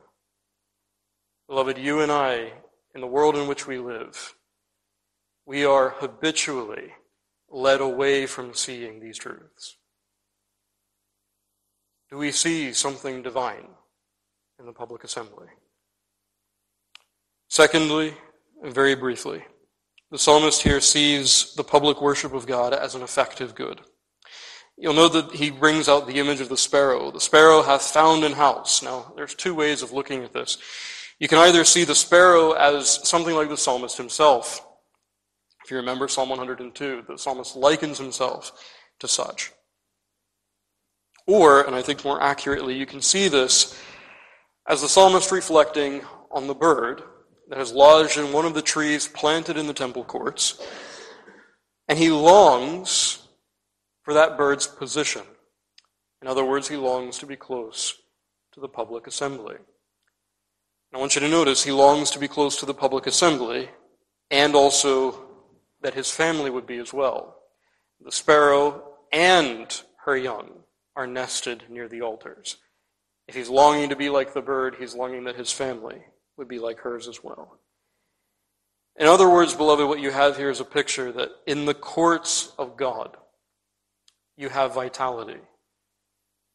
Beloved, 1.48 1.78
you 1.78 2.00
and 2.00 2.10
I, 2.10 2.52
in 2.94 3.00
the 3.00 3.06
world 3.06 3.36
in 3.36 3.46
which 3.46 3.66
we 3.66 3.78
live, 3.78 4.34
we 5.46 5.64
are 5.64 5.90
habitually 5.90 6.94
led 7.48 7.80
away 7.80 8.26
from 8.26 8.54
seeing 8.54 9.00
these 9.00 9.18
truths. 9.18 9.76
Do 12.10 12.18
we 12.18 12.32
see 12.32 12.72
something 12.72 13.22
divine 13.22 13.68
in 14.60 14.66
the 14.66 14.72
public 14.72 15.02
assembly? 15.02 15.46
Secondly, 17.48 18.14
and 18.62 18.72
very 18.74 18.94
briefly, 18.94 19.42
the 20.10 20.18
psalmist 20.18 20.62
here 20.62 20.80
sees 20.80 21.54
the 21.54 21.64
public 21.64 22.00
worship 22.02 22.34
of 22.34 22.46
God 22.46 22.74
as 22.74 22.94
an 22.94 23.02
effective 23.02 23.54
good. 23.54 23.80
You'll 24.76 24.94
know 24.94 25.08
that 25.08 25.34
he 25.34 25.50
brings 25.50 25.88
out 25.88 26.06
the 26.06 26.18
image 26.18 26.40
of 26.40 26.48
the 26.48 26.56
sparrow. 26.56 27.10
The 27.10 27.20
sparrow 27.20 27.62
hath 27.62 27.82
found 27.82 28.22
an 28.24 28.32
house. 28.32 28.82
Now, 28.82 29.12
there's 29.16 29.34
two 29.34 29.54
ways 29.54 29.82
of 29.82 29.92
looking 29.92 30.22
at 30.24 30.32
this. 30.32 30.58
You 31.18 31.28
can 31.28 31.38
either 31.38 31.64
see 31.64 31.84
the 31.84 31.94
sparrow 31.94 32.52
as 32.52 33.06
something 33.08 33.34
like 33.34 33.48
the 33.48 33.56
psalmist 33.56 33.96
himself. 33.96 34.66
If 35.64 35.70
you 35.70 35.76
remember 35.76 36.08
Psalm 36.08 36.30
102, 36.30 37.04
the 37.06 37.18
psalmist 37.18 37.56
likens 37.56 37.98
himself 37.98 38.52
to 39.00 39.08
such. 39.08 39.52
Or, 41.26 41.62
and 41.62 41.76
I 41.76 41.82
think 41.82 42.04
more 42.04 42.22
accurately, 42.22 42.74
you 42.74 42.86
can 42.86 43.02
see 43.02 43.28
this 43.28 43.78
as 44.68 44.82
the 44.82 44.88
psalmist 44.88 45.32
reflecting 45.32 46.02
on 46.30 46.46
the 46.46 46.54
bird 46.54 47.02
that 47.48 47.58
has 47.58 47.72
lodged 47.72 48.16
in 48.16 48.32
one 48.32 48.44
of 48.44 48.54
the 48.54 48.62
trees 48.62 49.08
planted 49.08 49.56
in 49.56 49.66
the 49.66 49.72
temple 49.74 50.04
courts, 50.04 50.64
and 51.88 51.98
he 51.98 52.10
longs 52.10 53.26
for 54.02 54.14
that 54.14 54.36
bird's 54.36 54.66
position. 54.66 55.22
In 56.22 56.28
other 56.28 56.44
words, 56.44 56.68
he 56.68 56.76
longs 56.76 57.18
to 57.18 57.26
be 57.26 57.36
close 57.36 58.00
to 58.52 58.60
the 58.60 58.68
public 58.68 59.06
assembly. 59.06 59.56
I 60.92 60.98
want 60.98 61.14
you 61.14 61.20
to 61.20 61.28
notice 61.28 61.62
he 61.62 61.72
longs 61.72 62.10
to 62.10 62.18
be 62.18 62.28
close 62.28 62.56
to 62.60 62.66
the 62.66 62.74
public 62.74 63.06
assembly 63.06 63.70
and 64.30 64.54
also 64.54 65.28
that 65.82 65.94
his 65.94 66.10
family 66.10 66.50
would 66.50 66.66
be 66.66 66.78
as 66.78 66.92
well. 66.92 67.36
The 68.00 68.12
sparrow 68.12 68.96
and 69.12 69.82
her 70.04 70.16
young 70.16 70.50
are 70.96 71.06
nested 71.06 71.64
near 71.68 71.88
the 71.88 72.02
altars. 72.02 72.56
If 73.30 73.36
he's 73.36 73.48
longing 73.48 73.90
to 73.90 73.96
be 73.96 74.10
like 74.10 74.34
the 74.34 74.42
bird, 74.42 74.74
he's 74.76 74.96
longing 74.96 75.22
that 75.22 75.36
his 75.36 75.52
family 75.52 76.02
would 76.36 76.48
be 76.48 76.58
like 76.58 76.80
hers 76.80 77.06
as 77.06 77.22
well. 77.22 77.60
In 78.98 79.06
other 79.06 79.30
words, 79.30 79.54
beloved, 79.54 79.86
what 79.86 80.00
you 80.00 80.10
have 80.10 80.36
here 80.36 80.50
is 80.50 80.58
a 80.58 80.64
picture 80.64 81.12
that 81.12 81.28
in 81.46 81.64
the 81.64 81.72
courts 81.72 82.52
of 82.58 82.76
God, 82.76 83.16
you 84.36 84.48
have 84.48 84.74
vitality, 84.74 85.38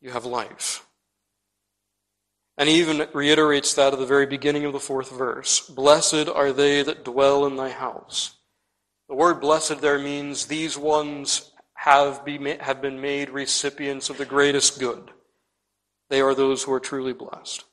you 0.01 0.09
have 0.09 0.25
life. 0.25 0.85
And 2.57 2.67
he 2.67 2.81
even 2.81 3.07
reiterates 3.13 3.73
that 3.75 3.93
at 3.93 3.99
the 3.99 4.05
very 4.05 4.25
beginning 4.25 4.65
of 4.65 4.73
the 4.73 4.79
fourth 4.81 5.17
verse 5.17 5.61
Blessed 5.61 6.27
are 6.27 6.51
they 6.51 6.83
that 6.83 7.05
dwell 7.05 7.45
in 7.45 7.55
thy 7.55 7.69
house. 7.69 8.35
The 9.07 9.15
word 9.15 9.39
blessed 9.39 9.79
there 9.79 9.97
means 9.97 10.47
these 10.47 10.77
ones 10.77 11.53
have, 11.75 12.27
have 12.59 12.81
been 12.81 12.99
made 12.99 13.29
recipients 13.29 14.09
of 14.09 14.17
the 14.17 14.25
greatest 14.25 14.77
good. 14.77 15.11
They 16.09 16.21
are 16.21 16.35
those 16.35 16.63
who 16.63 16.73
are 16.73 16.79
truly 16.79 17.13
blessed. 17.13 17.63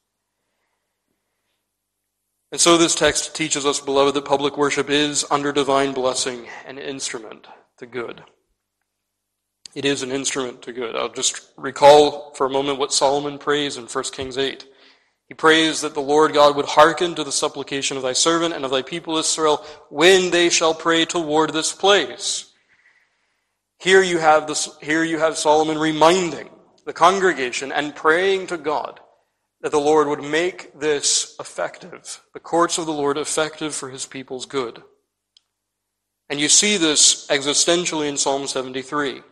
And 2.50 2.60
so 2.60 2.76
this 2.76 2.94
text 2.94 3.34
teaches 3.34 3.64
us, 3.64 3.80
beloved, 3.80 4.14
that 4.14 4.26
public 4.26 4.58
worship 4.58 4.90
is, 4.90 5.24
under 5.30 5.52
divine 5.52 5.92
blessing, 5.92 6.46
an 6.66 6.78
instrument 6.78 7.46
to 7.78 7.86
good. 7.86 8.22
It 9.74 9.86
is 9.86 10.02
an 10.02 10.12
instrument 10.12 10.60
to 10.62 10.72
good. 10.72 10.94
I'll 10.94 11.08
just 11.08 11.48
recall 11.56 12.34
for 12.34 12.46
a 12.46 12.50
moment 12.50 12.78
what 12.78 12.92
Solomon 12.92 13.38
prays 13.38 13.78
in 13.78 13.86
1 13.86 14.04
Kings 14.12 14.36
8. 14.36 14.66
He 15.28 15.34
prays 15.34 15.80
that 15.80 15.94
the 15.94 16.00
Lord 16.00 16.34
God 16.34 16.56
would 16.56 16.66
hearken 16.66 17.14
to 17.14 17.24
the 17.24 17.32
supplication 17.32 17.96
of 17.96 18.02
thy 18.02 18.12
servant 18.12 18.52
and 18.52 18.66
of 18.66 18.70
thy 18.70 18.82
people 18.82 19.16
Israel 19.16 19.64
when 19.88 20.30
they 20.30 20.50
shall 20.50 20.74
pray 20.74 21.06
toward 21.06 21.54
this 21.54 21.72
place. 21.72 22.52
Here 23.78 24.02
you 24.02 24.18
have 24.18 24.46
this, 24.46 24.68
here 24.82 25.02
you 25.02 25.18
have 25.18 25.38
Solomon 25.38 25.78
reminding 25.78 26.50
the 26.84 26.92
congregation 26.92 27.72
and 27.72 27.94
praying 27.94 28.48
to 28.48 28.56
God 28.56 29.00
that 29.60 29.70
the 29.70 29.80
Lord 29.80 30.08
would 30.08 30.22
make 30.22 30.78
this 30.78 31.36
effective, 31.38 32.20
the 32.34 32.40
courts 32.40 32.78
of 32.78 32.86
the 32.86 32.92
Lord 32.92 33.16
effective 33.16 33.74
for 33.74 33.90
his 33.90 34.06
people's 34.06 34.46
good. 34.46 34.82
And 36.28 36.40
you 36.40 36.48
see 36.48 36.76
this 36.76 37.26
existentially 37.28 38.08
in 38.08 38.16
Psalm 38.16 38.46
73. 38.46 39.22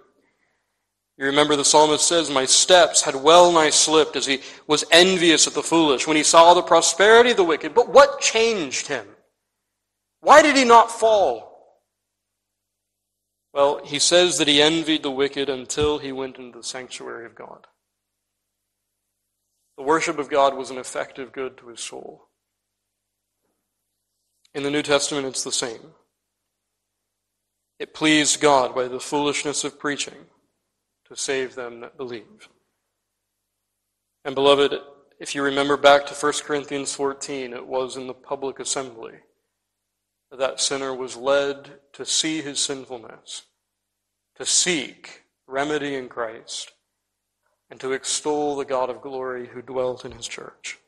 You 1.20 1.26
remember 1.26 1.54
the 1.54 1.64
psalmist 1.64 2.06
says, 2.06 2.30
My 2.30 2.46
steps 2.46 3.02
had 3.02 3.14
well 3.14 3.52
nigh 3.52 3.70
slipped 3.70 4.16
as 4.16 4.26
he 4.26 4.40
was 4.66 4.84
envious 4.90 5.46
of 5.46 5.54
the 5.54 5.62
foolish 5.62 6.06
when 6.06 6.16
he 6.16 6.22
saw 6.22 6.54
the 6.54 6.62
prosperity 6.62 7.32
of 7.32 7.36
the 7.36 7.44
wicked. 7.44 7.74
But 7.74 7.90
what 7.90 8.20
changed 8.20 8.86
him? 8.86 9.06
Why 10.20 10.42
did 10.42 10.56
he 10.56 10.64
not 10.64 10.90
fall? 10.90 11.49
Well, 13.52 13.84
he 13.84 13.98
says 13.98 14.38
that 14.38 14.48
he 14.48 14.62
envied 14.62 15.02
the 15.02 15.10
wicked 15.10 15.48
until 15.48 15.98
he 15.98 16.12
went 16.12 16.38
into 16.38 16.58
the 16.58 16.64
sanctuary 16.64 17.26
of 17.26 17.34
God. 17.34 17.66
The 19.76 19.82
worship 19.82 20.18
of 20.18 20.30
God 20.30 20.56
was 20.56 20.70
an 20.70 20.78
effective 20.78 21.32
good 21.32 21.56
to 21.58 21.68
his 21.68 21.80
soul. 21.80 22.28
In 24.54 24.62
the 24.62 24.70
New 24.70 24.82
Testament, 24.82 25.26
it's 25.26 25.44
the 25.44 25.52
same. 25.52 25.94
It 27.78 27.94
pleased 27.94 28.40
God 28.40 28.74
by 28.74 28.88
the 28.88 29.00
foolishness 29.00 29.64
of 29.64 29.78
preaching 29.78 30.26
to 31.08 31.16
save 31.16 31.54
them 31.54 31.80
that 31.80 31.96
believe. 31.96 32.48
And, 34.24 34.34
beloved, 34.34 34.74
if 35.18 35.34
you 35.34 35.42
remember 35.42 35.76
back 35.76 36.06
to 36.06 36.14
1 36.14 36.32
Corinthians 36.44 36.94
14, 36.94 37.52
it 37.52 37.66
was 37.66 37.96
in 37.96 38.06
the 38.06 38.14
public 38.14 38.60
assembly 38.60 39.14
that 40.38 40.60
sinner 40.60 40.94
was 40.94 41.16
led 41.16 41.80
to 41.92 42.04
see 42.04 42.40
his 42.40 42.60
sinfulness, 42.60 43.42
to 44.36 44.46
seek 44.46 45.22
remedy 45.46 45.94
in 45.94 46.08
Christ, 46.08 46.72
and 47.70 47.80
to 47.80 47.92
extol 47.92 48.56
the 48.56 48.64
God 48.64 48.90
of 48.90 49.00
glory 49.00 49.48
who 49.48 49.62
dwelt 49.62 50.04
in 50.04 50.12
his 50.12 50.28
church. 50.28 50.78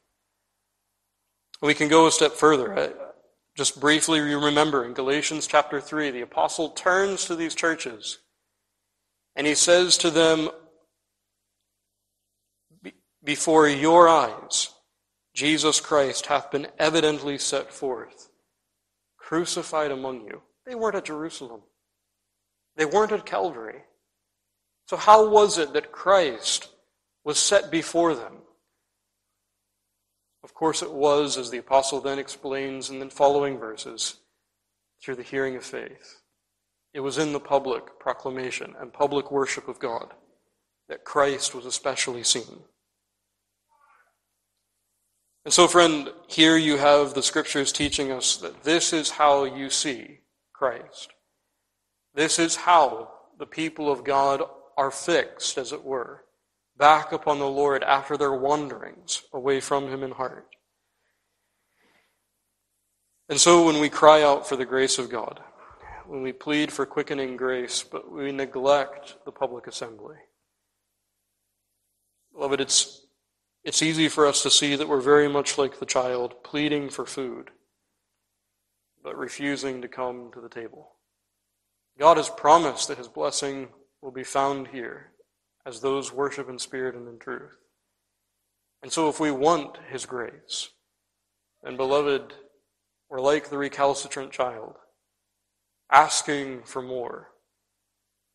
We 1.61 1.75
can 1.75 1.89
go 1.89 2.07
a 2.07 2.13
step 2.13 2.33
further. 2.33 2.95
Just 3.57 3.81
briefly, 3.81 4.19
you 4.19 4.39
remember 4.39 4.85
in 4.85 4.95
Galatians 4.95 5.47
chapter 5.47 5.81
3, 5.81 6.11
the 6.11 6.23
apostle 6.23 6.71
turns 6.71 7.25
to 7.27 7.37
these 7.37 7.55
churches 7.55 8.19
and 9.35 9.47
he 9.47 9.55
says 9.55 9.97
to 9.99 10.11
them, 10.11 10.51
Before 13.25 13.69
your 13.69 14.09
eyes, 14.09 14.71
Jesus 15.35 15.81
Christ 15.81 16.27
hath 16.27 16.51
been 16.51 16.67
evidently 16.79 17.39
set 17.39 17.73
forth 17.73 18.29
crucified 19.33 19.91
among 19.91 20.21
you. 20.27 20.43
They 20.67 20.75
weren't 20.75 20.95
at 20.95 21.07
Jerusalem. 21.07 21.63
They 22.77 22.85
weren't 22.85 23.13
at 23.13 23.25
Calvary. 23.25 23.81
So, 24.87 24.99
how 24.99 25.27
was 25.27 25.57
it 25.57 25.73
that 25.73 25.91
Christ 25.91 26.69
was 27.25 27.39
set 27.39 27.71
before 27.71 28.15
them? 28.15 28.43
Of 30.45 30.53
course, 30.53 30.83
it 30.83 30.93
was, 30.93 31.39
as 31.39 31.51
the 31.51 31.57
apostle 31.57 32.03
then 32.03 32.19
explains 32.19 32.91
in 32.91 32.99
the 32.99 33.09
following 33.09 33.57
verses, 33.57 34.17
through 35.03 35.15
the 35.15 35.23
hearing 35.23 35.57
of 35.57 35.65
faith. 35.65 36.21
It 36.93 37.01
was 37.01 37.17
in 37.17 37.33
the 37.33 37.41
public 37.41 37.99
proclamation 37.99 38.75
and 38.79 38.93
public 38.93 39.33
worship 39.33 39.67
of 39.67 39.79
God 39.79 40.13
that 40.91 41.05
Christ 41.05 41.55
was 41.55 41.65
especially 41.65 42.23
seen. 42.23 42.65
And 45.45 45.53
so, 45.53 45.67
friend, 45.67 46.11
here 46.29 46.57
you 46.57 46.77
have 46.77 47.15
the 47.15 47.23
scriptures 47.23 47.73
teaching 47.73 48.13
us 48.13 48.37
that 48.37 48.63
this 48.63 48.93
is 48.93 49.11
how 49.11 49.45
you 49.45 49.71
see 49.71 50.21
Christ. 50.53 51.13
This 52.15 52.39
is 52.39 52.55
how 52.55 53.11
the 53.39 53.47
people 53.47 53.91
of 53.91 54.05
God 54.05 54.43
are 54.77 54.93
fixed, 54.93 55.59
as 55.59 55.73
it 55.73 55.83
were, 55.83 56.25
back 56.77 57.11
upon 57.11 57.41
the 57.41 57.49
Lord 57.49 57.83
after 57.83 58.17
their 58.17 58.33
wanderings 58.33 59.23
away 59.33 59.61
from 59.61 59.89
Him 59.89 60.05
in 60.05 60.13
heart. 60.13 60.47
And 63.29 63.41
so, 63.41 63.67
when 63.67 63.81
we 63.81 63.89
cry 63.89 64.23
out 64.23 64.49
for 64.49 64.55
the 64.57 64.65
grace 64.65 64.99
of 64.99 65.11
God, 65.11 65.41
when 66.07 66.23
we 66.23 66.33
plead 66.33 66.71
for 66.71 66.87
quickening 66.87 67.37
grace, 67.37 67.83
but 67.83 68.13
we 68.13 68.31
neglect 68.31 69.17
the 69.25 69.33
public 69.33 69.67
assembly, 69.67 70.17
beloved, 72.33 72.61
it's 72.61 73.02
it's 73.65 73.83
easy 73.83 74.09
for 74.09 74.27
us 74.27 74.43
to 74.43 74.51
see 74.51 74.75
that 74.75 74.89
we're 74.89 75.01
very 75.01 75.29
much 75.29 75.57
like 75.57 75.79
the 75.79 75.87
child 75.87 76.43
pleading 76.43 76.91
for 76.91 77.07
food, 77.07 77.51
but 79.03 79.17
refusing 79.17 79.83
to 79.83 79.89
come 79.89 80.31
to 80.35 80.41
the 80.41 80.49
table. 80.49 80.93
God 81.99 82.17
has 82.17 82.29
promised 82.29 82.89
that 82.89 82.99
his 82.99 83.09
blessing 83.09 83.69
will 84.01 84.11
be 84.11 84.25
found 84.25 84.69
here 84.69 85.13
as 85.65 85.81
those 85.81 86.13
worship 86.13 86.49
in 86.49 86.59
spirit 86.59 86.97
and 86.97 87.07
in 87.07 87.19
truth. 87.19 87.57
And 88.83 88.91
so, 88.91 89.09
if 89.09 89.21
we 89.21 89.31
want 89.31 89.79
his 89.89 90.07
grace, 90.07 90.71
then, 91.63 91.77
beloved, 91.77 92.35
we're 93.09 93.21
like 93.21 93.49
the 93.49 93.59
recalcitrant 93.59 94.33
child, 94.33 94.75
asking 95.91 96.63
for 96.65 96.83
more, 96.83 97.29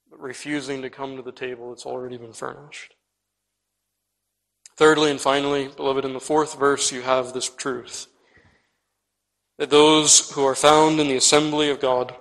but 0.09 0.21
refusing 0.21 0.81
to 0.83 0.89
come 0.89 1.17
to 1.17 1.21
the 1.21 1.33
table 1.33 1.69
that's 1.69 1.85
already 1.85 2.15
been 2.15 2.31
furnished. 2.31 2.93
Thirdly 4.77 5.09
and 5.09 5.19
finally, 5.19 5.69
beloved, 5.69 6.05
in 6.05 6.13
the 6.13 6.19
fourth 6.19 6.57
verse, 6.57 6.91
you 6.91 7.01
have 7.01 7.33
this 7.33 7.49
truth 7.49 8.07
that 9.57 9.71
those 9.71 10.31
who 10.31 10.45
are 10.45 10.55
found 10.55 10.99
in 10.99 11.07
the 11.07 11.17
assembly 11.17 11.71
of 11.71 11.79
God, 11.79 12.15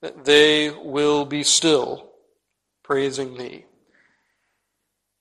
that 0.00 0.24
they 0.24 0.70
will 0.70 1.24
be 1.24 1.42
still 1.42 2.12
praising 2.84 3.36
thee. 3.36 3.64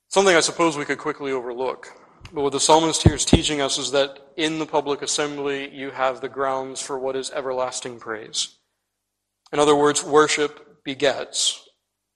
Something 0.10 0.36
I 0.36 0.42
suppose 0.42 0.78
we 0.78 0.86
could 0.86 1.00
quickly 1.00 1.32
overlook. 1.32 1.88
But 2.32 2.42
what 2.42 2.52
the 2.52 2.60
psalmist 2.60 3.04
here 3.04 3.16
is 3.16 3.26
teaching 3.26 3.60
us 3.60 3.78
is 3.78 3.92
that 3.92 4.20
in 4.38 4.60
the 4.60 4.66
public 4.66 5.02
assembly, 5.02 5.74
you 5.74 5.90
have 5.92 6.22
the 6.22 6.30
grounds 6.30 6.80
for 6.80 7.00
what 7.00 7.16
is 7.16 7.32
everlasting 7.32 8.00
praise. 8.00 8.58
In 9.52 9.60
other 9.60 9.76
words, 9.76 10.04
worship 10.04 10.84
begets 10.84 11.68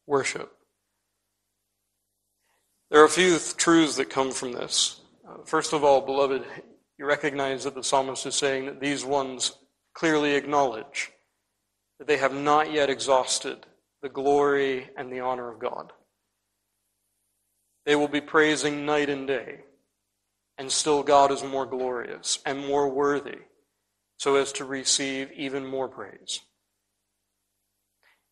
worship. 0.05 0.51
There 2.91 3.01
are 3.01 3.05
a 3.05 3.09
few 3.09 3.37
th- 3.37 3.55
truths 3.55 3.97
that 3.97 4.09
come 4.09 4.31
from 4.31 4.51
this. 4.51 5.01
Uh, 5.27 5.43
first 5.45 5.73
of 5.73 5.83
all, 5.83 6.01
beloved, 6.01 6.43
you 6.97 7.05
recognize 7.05 7.63
that 7.63 7.75
the 7.75 7.83
psalmist 7.83 8.25
is 8.25 8.33
saying 8.33 8.65
that 8.65 8.79
these 8.79 9.05
ones 9.05 9.53
clearly 9.93 10.33
acknowledge 10.33 11.11
that 11.99 12.07
they 12.07 12.17
have 12.17 12.33
not 12.33 12.71
yet 12.71 12.89
exhausted 12.89 13.67
the 14.01 14.09
glory 14.09 14.89
and 14.97 15.11
the 15.11 15.19
honor 15.19 15.51
of 15.51 15.59
God. 15.59 15.93
They 17.85 17.95
will 17.95 18.07
be 18.07 18.21
praising 18.21 18.87
night 18.87 19.09
and 19.09 19.27
day, 19.27 19.59
and 20.57 20.71
still 20.71 21.03
God 21.03 21.31
is 21.31 21.43
more 21.43 21.67
glorious 21.67 22.39
and 22.43 22.65
more 22.65 22.89
worthy, 22.89 23.37
so 24.17 24.35
as 24.35 24.51
to 24.53 24.65
receive 24.65 25.31
even 25.33 25.63
more 25.63 25.89
praise. 25.89 26.39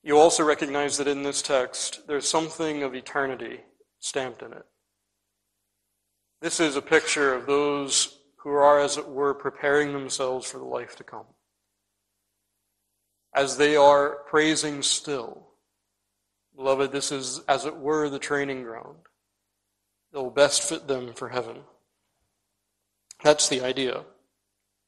You 0.03 0.17
also 0.17 0.43
recognize 0.43 0.97
that 0.97 1.07
in 1.07 1.21
this 1.21 1.43
text, 1.43 2.07
there's 2.07 2.27
something 2.27 2.81
of 2.81 2.95
eternity 2.95 3.59
stamped 3.99 4.41
in 4.41 4.53
it. 4.53 4.65
This 6.41 6.59
is 6.59 6.75
a 6.75 6.81
picture 6.81 7.33
of 7.33 7.45
those 7.45 8.19
who 8.37 8.51
are, 8.51 8.79
as 8.79 8.97
it 8.97 9.07
were, 9.07 9.33
preparing 9.33 9.93
themselves 9.93 10.49
for 10.49 10.59
the 10.59 10.65
life 10.65 10.95
to 10.97 11.03
come. 11.03 11.25
As 13.33 13.57
they 13.57 13.75
are 13.75 14.19
praising 14.27 14.81
still, 14.83 15.47
beloved, 16.55 16.91
this 16.91 17.11
is, 17.11 17.41
as 17.47 17.65
it 17.65 17.77
were, 17.77 18.09
the 18.09 18.19
training 18.19 18.63
ground 18.63 18.97
that 20.11 20.21
will 20.21 20.31
best 20.31 20.63
fit 20.63 20.87
them 20.87 21.13
for 21.13 21.29
heaven. 21.29 21.57
That's 23.23 23.49
the 23.49 23.61
idea. 23.61 24.03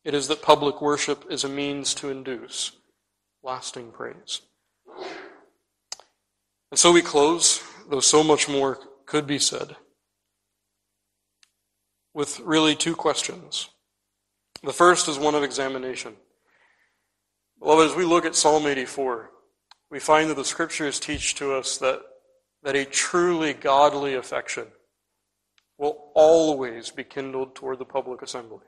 It 0.03 0.13
is 0.13 0.27
that 0.27 0.41
public 0.41 0.81
worship 0.81 1.25
is 1.29 1.43
a 1.43 1.49
means 1.49 1.93
to 1.95 2.09
induce 2.09 2.71
lasting 3.43 3.91
praise. 3.91 4.41
And 6.71 6.79
so 6.79 6.91
we 6.91 7.01
close, 7.01 7.63
though 7.89 7.99
so 7.99 8.23
much 8.23 8.47
more 8.47 8.79
could 9.09 9.25
be 9.25 9.39
said 9.39 9.75
with 12.13 12.39
really 12.41 12.75
two 12.75 12.95
questions. 12.95 13.69
The 14.61 14.71
first 14.71 15.07
is 15.07 15.17
one 15.17 15.33
of 15.33 15.41
examination. 15.41 16.13
Beloved, 17.59 17.89
as 17.89 17.97
we 17.97 18.05
look 18.05 18.23
at 18.23 18.35
Psalm 18.35 18.67
84, 18.67 19.31
we 19.89 19.99
find 19.99 20.29
that 20.29 20.35
the 20.35 20.45
scriptures 20.45 20.99
teach 20.99 21.33
to 21.35 21.53
us 21.53 21.79
that, 21.79 22.01
that 22.61 22.75
a 22.75 22.85
truly 22.85 23.53
godly 23.53 24.13
affection 24.13 24.67
will 25.79 26.11
always 26.13 26.91
be 26.91 27.03
kindled 27.03 27.55
toward 27.55 27.79
the 27.79 27.85
public 27.85 28.21
assembly. 28.21 28.67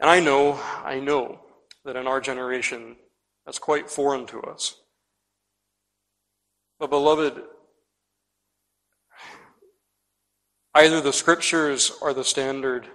And 0.00 0.08
I 0.08 0.18
know, 0.20 0.58
I 0.82 0.98
know 0.98 1.40
that 1.84 1.96
in 1.96 2.06
our 2.06 2.22
generation 2.22 2.96
that's 3.44 3.58
quite 3.58 3.90
foreign 3.90 4.24
to 4.28 4.40
us. 4.40 4.80
But, 6.78 6.88
beloved, 6.88 7.42
Either 10.74 11.00
the 11.00 11.12
scriptures 11.12 11.92
are 12.00 12.14
the 12.14 12.24
standard 12.24 12.86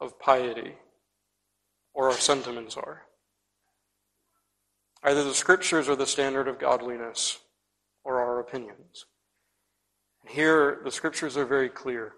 of 0.00 0.18
piety, 0.20 0.74
or 1.92 2.10
our 2.10 2.16
sentiments 2.16 2.76
are. 2.76 3.02
Either 5.02 5.24
the 5.24 5.34
scriptures 5.34 5.88
are 5.88 5.96
the 5.96 6.06
standard 6.06 6.46
of 6.46 6.58
godliness, 6.58 7.40
or 8.04 8.20
our 8.20 8.38
opinions. 8.38 9.06
And 10.22 10.30
here, 10.30 10.80
the 10.84 10.90
scriptures 10.90 11.36
are 11.36 11.44
very 11.44 11.68
clear. 11.68 12.12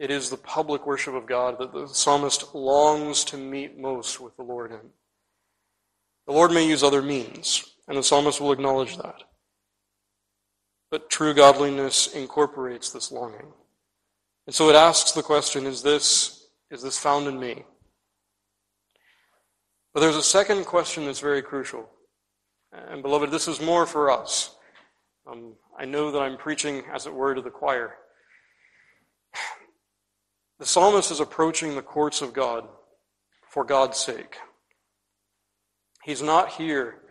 It 0.00 0.10
is 0.10 0.30
the 0.30 0.36
public 0.36 0.86
worship 0.86 1.14
of 1.14 1.26
God 1.26 1.58
that 1.58 1.72
the 1.72 1.86
psalmist 1.86 2.54
longs 2.54 3.24
to 3.24 3.36
meet 3.36 3.78
most 3.78 4.20
with 4.20 4.36
the 4.36 4.42
Lord 4.42 4.72
in. 4.72 4.90
The 6.26 6.32
Lord 6.32 6.52
may 6.52 6.66
use 6.66 6.82
other 6.82 7.02
means, 7.02 7.64
and 7.86 7.96
the 7.96 8.02
psalmist 8.02 8.40
will 8.40 8.52
acknowledge 8.52 8.96
that. 8.96 9.22
But 10.90 11.10
true 11.10 11.34
godliness 11.34 12.08
incorporates 12.08 12.90
this 12.90 13.12
longing. 13.12 13.52
And 14.48 14.54
so 14.54 14.70
it 14.70 14.76
asks 14.76 15.12
the 15.12 15.22
question 15.22 15.66
is 15.66 15.82
this, 15.82 16.46
is 16.70 16.80
this 16.80 16.96
found 16.96 17.26
in 17.26 17.38
me? 17.38 17.66
But 19.92 20.00
there's 20.00 20.16
a 20.16 20.22
second 20.22 20.64
question 20.64 21.04
that's 21.04 21.20
very 21.20 21.42
crucial. 21.42 21.86
And 22.72 23.02
beloved, 23.02 23.30
this 23.30 23.46
is 23.46 23.60
more 23.60 23.84
for 23.84 24.10
us. 24.10 24.56
Um, 25.30 25.52
I 25.78 25.84
know 25.84 26.10
that 26.10 26.22
I'm 26.22 26.38
preaching, 26.38 26.84
as 26.90 27.06
it 27.06 27.12
were, 27.12 27.34
to 27.34 27.42
the 27.42 27.50
choir. 27.50 27.96
The 30.58 30.64
psalmist 30.64 31.10
is 31.10 31.20
approaching 31.20 31.74
the 31.74 31.82
courts 31.82 32.22
of 32.22 32.32
God 32.32 32.66
for 33.50 33.64
God's 33.64 33.98
sake. 33.98 34.38
He's 36.04 36.22
not 36.22 36.52
here 36.52 37.02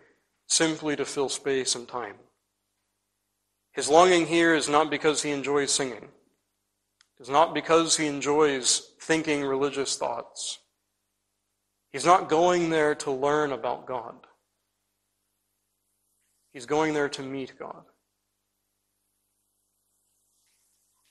simply 0.47 0.95
to 0.95 1.06
fill 1.06 1.30
space 1.30 1.76
and 1.76 1.88
time. 1.88 2.15
His 3.73 3.89
longing 3.89 4.26
here 4.26 4.56
is 4.56 4.67
not 4.67 4.89
because 4.89 5.21
he 5.21 5.30
enjoys 5.30 5.69
singing. 5.69 6.10
It's 7.19 7.30
not 7.30 7.53
because 7.53 7.97
he 7.97 8.06
enjoys 8.06 8.91
thinking 9.01 9.43
religious 9.43 9.97
thoughts. 9.97 10.60
He's 11.91 12.06
not 12.06 12.30
going 12.30 12.69
there 12.69 12.93
to 12.95 13.12
learn 13.12 13.51
about 13.51 13.88
God. 13.88 14.15
He's 16.53 16.65
going 16.65 16.93
there 16.93 17.10
to 17.10 17.23
meet 17.23 17.58
God. 17.58 17.83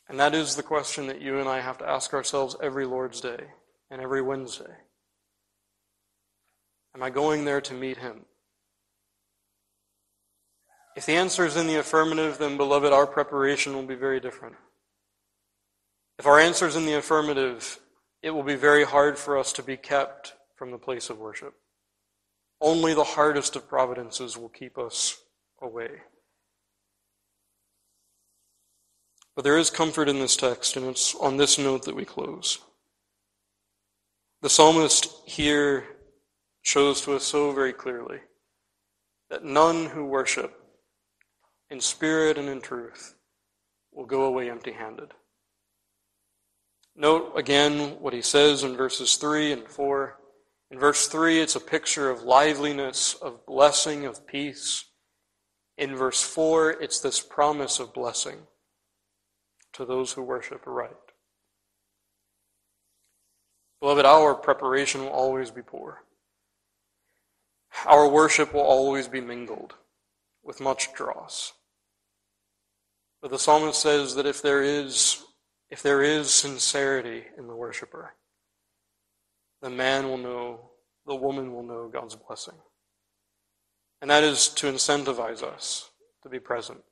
And 0.09 0.21
that 0.21 0.35
is 0.35 0.55
the 0.55 0.63
question 0.63 1.09
that 1.09 1.21
you 1.21 1.41
and 1.41 1.49
I 1.49 1.61
have 1.61 1.79
to 1.79 1.89
ask 1.89 2.15
ourselves 2.15 2.57
every 2.63 2.87
Lord's 2.87 3.21
Day 3.21 3.45
and 3.91 4.01
every 4.01 4.23
Wednesday. 4.23 4.75
Am 6.95 7.03
I 7.03 7.11
going 7.11 7.45
there 7.45 7.61
to 7.63 7.75
meet 7.75 7.99
Him? 7.99 8.25
If 10.97 11.07
the 11.07 11.13
answer 11.15 11.45
is 11.45 11.57
in 11.57 11.67
the 11.67 11.77
affirmative, 11.77 12.39
then, 12.39 12.57
beloved, 12.57 12.93
our 12.93 13.07
preparation 13.07 13.75
will 13.75 13.83
be 13.83 13.97
very 13.97 14.21
different. 14.21 14.55
If 16.19 16.27
our 16.27 16.41
answer 16.41 16.67
is 16.67 16.77
in 16.77 16.87
the 16.87 16.95
affirmative, 16.95 17.79
it 18.23 18.31
will 18.31 18.43
be 18.43 18.55
very 18.55 18.85
hard 18.85 19.19
for 19.19 19.39
us 19.39 19.53
to 19.55 19.63
be 19.63 19.77
kept 19.77 20.35
from 20.57 20.71
the 20.71 20.79
place 20.79 21.11
of 21.11 21.19
worship. 21.19 21.55
Only 22.61 22.95
the 22.95 23.05
hardest 23.05 23.55
of 23.55 23.69
providences 23.69 24.37
will 24.37 24.49
keep 24.49 24.79
us 24.79 25.21
away. 25.61 25.91
But 29.35 29.45
there 29.45 29.59
is 29.59 29.69
comfort 29.69 30.09
in 30.09 30.19
this 30.19 30.37
text, 30.37 30.77
and 30.77 30.87
it's 30.87 31.15
on 31.17 31.37
this 31.37 31.59
note 31.59 31.85
that 31.85 31.95
we 31.95 32.07
close. 32.07 32.59
The 34.41 34.49
psalmist 34.49 35.11
here 35.27 35.85
shows 36.63 37.03
to 37.03 37.15
us 37.15 37.25
so 37.25 37.53
very 37.53 37.75
clearly 37.75 38.21
that 39.29 39.45
none 39.45 39.87
who 39.87 40.07
worship 40.07 40.59
in 41.69 41.81
spirit 41.81 42.39
and 42.39 42.49
in 42.49 42.63
truth 42.63 43.15
will 43.93 44.07
go 44.07 44.25
away 44.25 44.49
empty 44.51 44.73
handed. 44.73 45.13
Note 46.97 47.33
again 47.37 48.01
what 48.01 48.15
he 48.15 48.23
says 48.23 48.63
in 48.63 48.77
verses 48.77 49.17
3 49.17 49.53
and 49.53 49.69
4. 49.69 50.19
In 50.71 50.79
verse 50.79 51.09
3, 51.09 51.41
it's 51.41 51.55
a 51.55 51.61
picture 51.61 52.09
of 52.09 52.23
liveliness, 52.23 53.15
of 53.15 53.45
blessing, 53.45 54.07
of 54.07 54.27
peace. 54.27 54.87
In 55.77 55.95
verse 55.95 56.23
4, 56.23 56.71
it's 56.81 57.01
this 57.01 57.21
promise 57.21 57.79
of 57.79 57.93
blessing 57.93 58.39
to 59.75 59.85
those 59.85 60.13
who 60.13 60.23
worship 60.23 60.67
aright. 60.67 60.97
Beloved, 63.81 64.07
our 64.07 64.35
preparation 64.35 65.03
will 65.03 65.11
always 65.11 65.51
be 65.51 65.61
poor. 65.61 66.03
Our 67.85 68.09
worship 68.09 68.55
will 68.55 68.63
always 68.63 69.07
be 69.07 69.21
mingled 69.21 69.75
with 70.43 70.61
much 70.61 70.95
dross. 70.95 71.53
But 73.21 73.31
the 73.31 73.39
psalmist 73.39 73.83
says 73.83 74.15
that 74.15 74.25
if 74.25 74.41
there 74.41 74.63
is 74.63 75.26
if 75.71 75.83
there 75.83 76.03
is 76.03 76.31
sincerity 76.31 77.25
in 77.37 77.47
the 77.47 77.57
worshiper, 77.57 78.15
the 79.63 79.71
man 79.71 80.09
will 80.09 80.19
know, 80.19 80.71
the 81.07 81.15
woman 81.15 81.53
will 81.53 81.63
know 81.63 81.89
God's 81.89 82.15
blessing. 82.15 82.55
And 84.01 84.11
that 84.11 84.23
is 84.23 84.49
to 84.51 84.71
incentivize 84.71 85.43
us 85.43 85.91
to 86.23 86.29
be 86.29 86.39
present. 86.39 86.83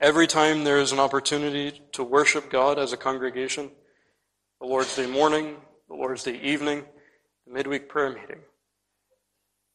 Every 0.00 0.26
time 0.26 0.64
there 0.64 0.78
is 0.78 0.92
an 0.92 1.00
opportunity 1.00 1.80
to 1.92 2.04
worship 2.04 2.50
God 2.50 2.78
as 2.78 2.92
a 2.92 2.98
congregation, 2.98 3.70
the 4.60 4.66
Lord's 4.66 4.94
Day 4.94 5.06
morning, 5.06 5.56
the 5.88 5.94
Lord's 5.94 6.22
Day 6.22 6.38
evening, 6.42 6.84
the 7.46 7.52
midweek 7.54 7.88
prayer 7.88 8.10
meeting. 8.10 8.40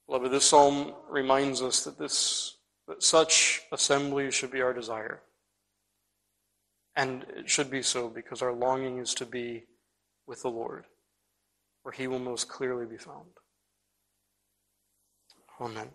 Beloved, 0.07 0.31
this 0.31 0.45
psalm 0.45 0.93
reminds 1.09 1.61
us 1.61 1.83
that 1.85 1.97
this 1.97 2.57
that 2.87 3.01
such 3.01 3.61
assembly 3.71 4.31
should 4.31 4.51
be 4.51 4.61
our 4.61 4.73
desire. 4.73 5.21
And 6.95 7.25
it 7.35 7.49
should 7.49 7.69
be 7.69 7.81
so 7.81 8.09
because 8.09 8.41
our 8.41 8.53
longing 8.53 8.99
is 8.99 9.13
to 9.15 9.25
be 9.25 9.65
with 10.27 10.41
the 10.41 10.49
Lord, 10.49 10.85
where 11.83 11.93
He 11.93 12.07
will 12.07 12.19
most 12.19 12.49
clearly 12.49 12.85
be 12.85 12.97
found. 12.97 13.29
Amen. 15.59 15.89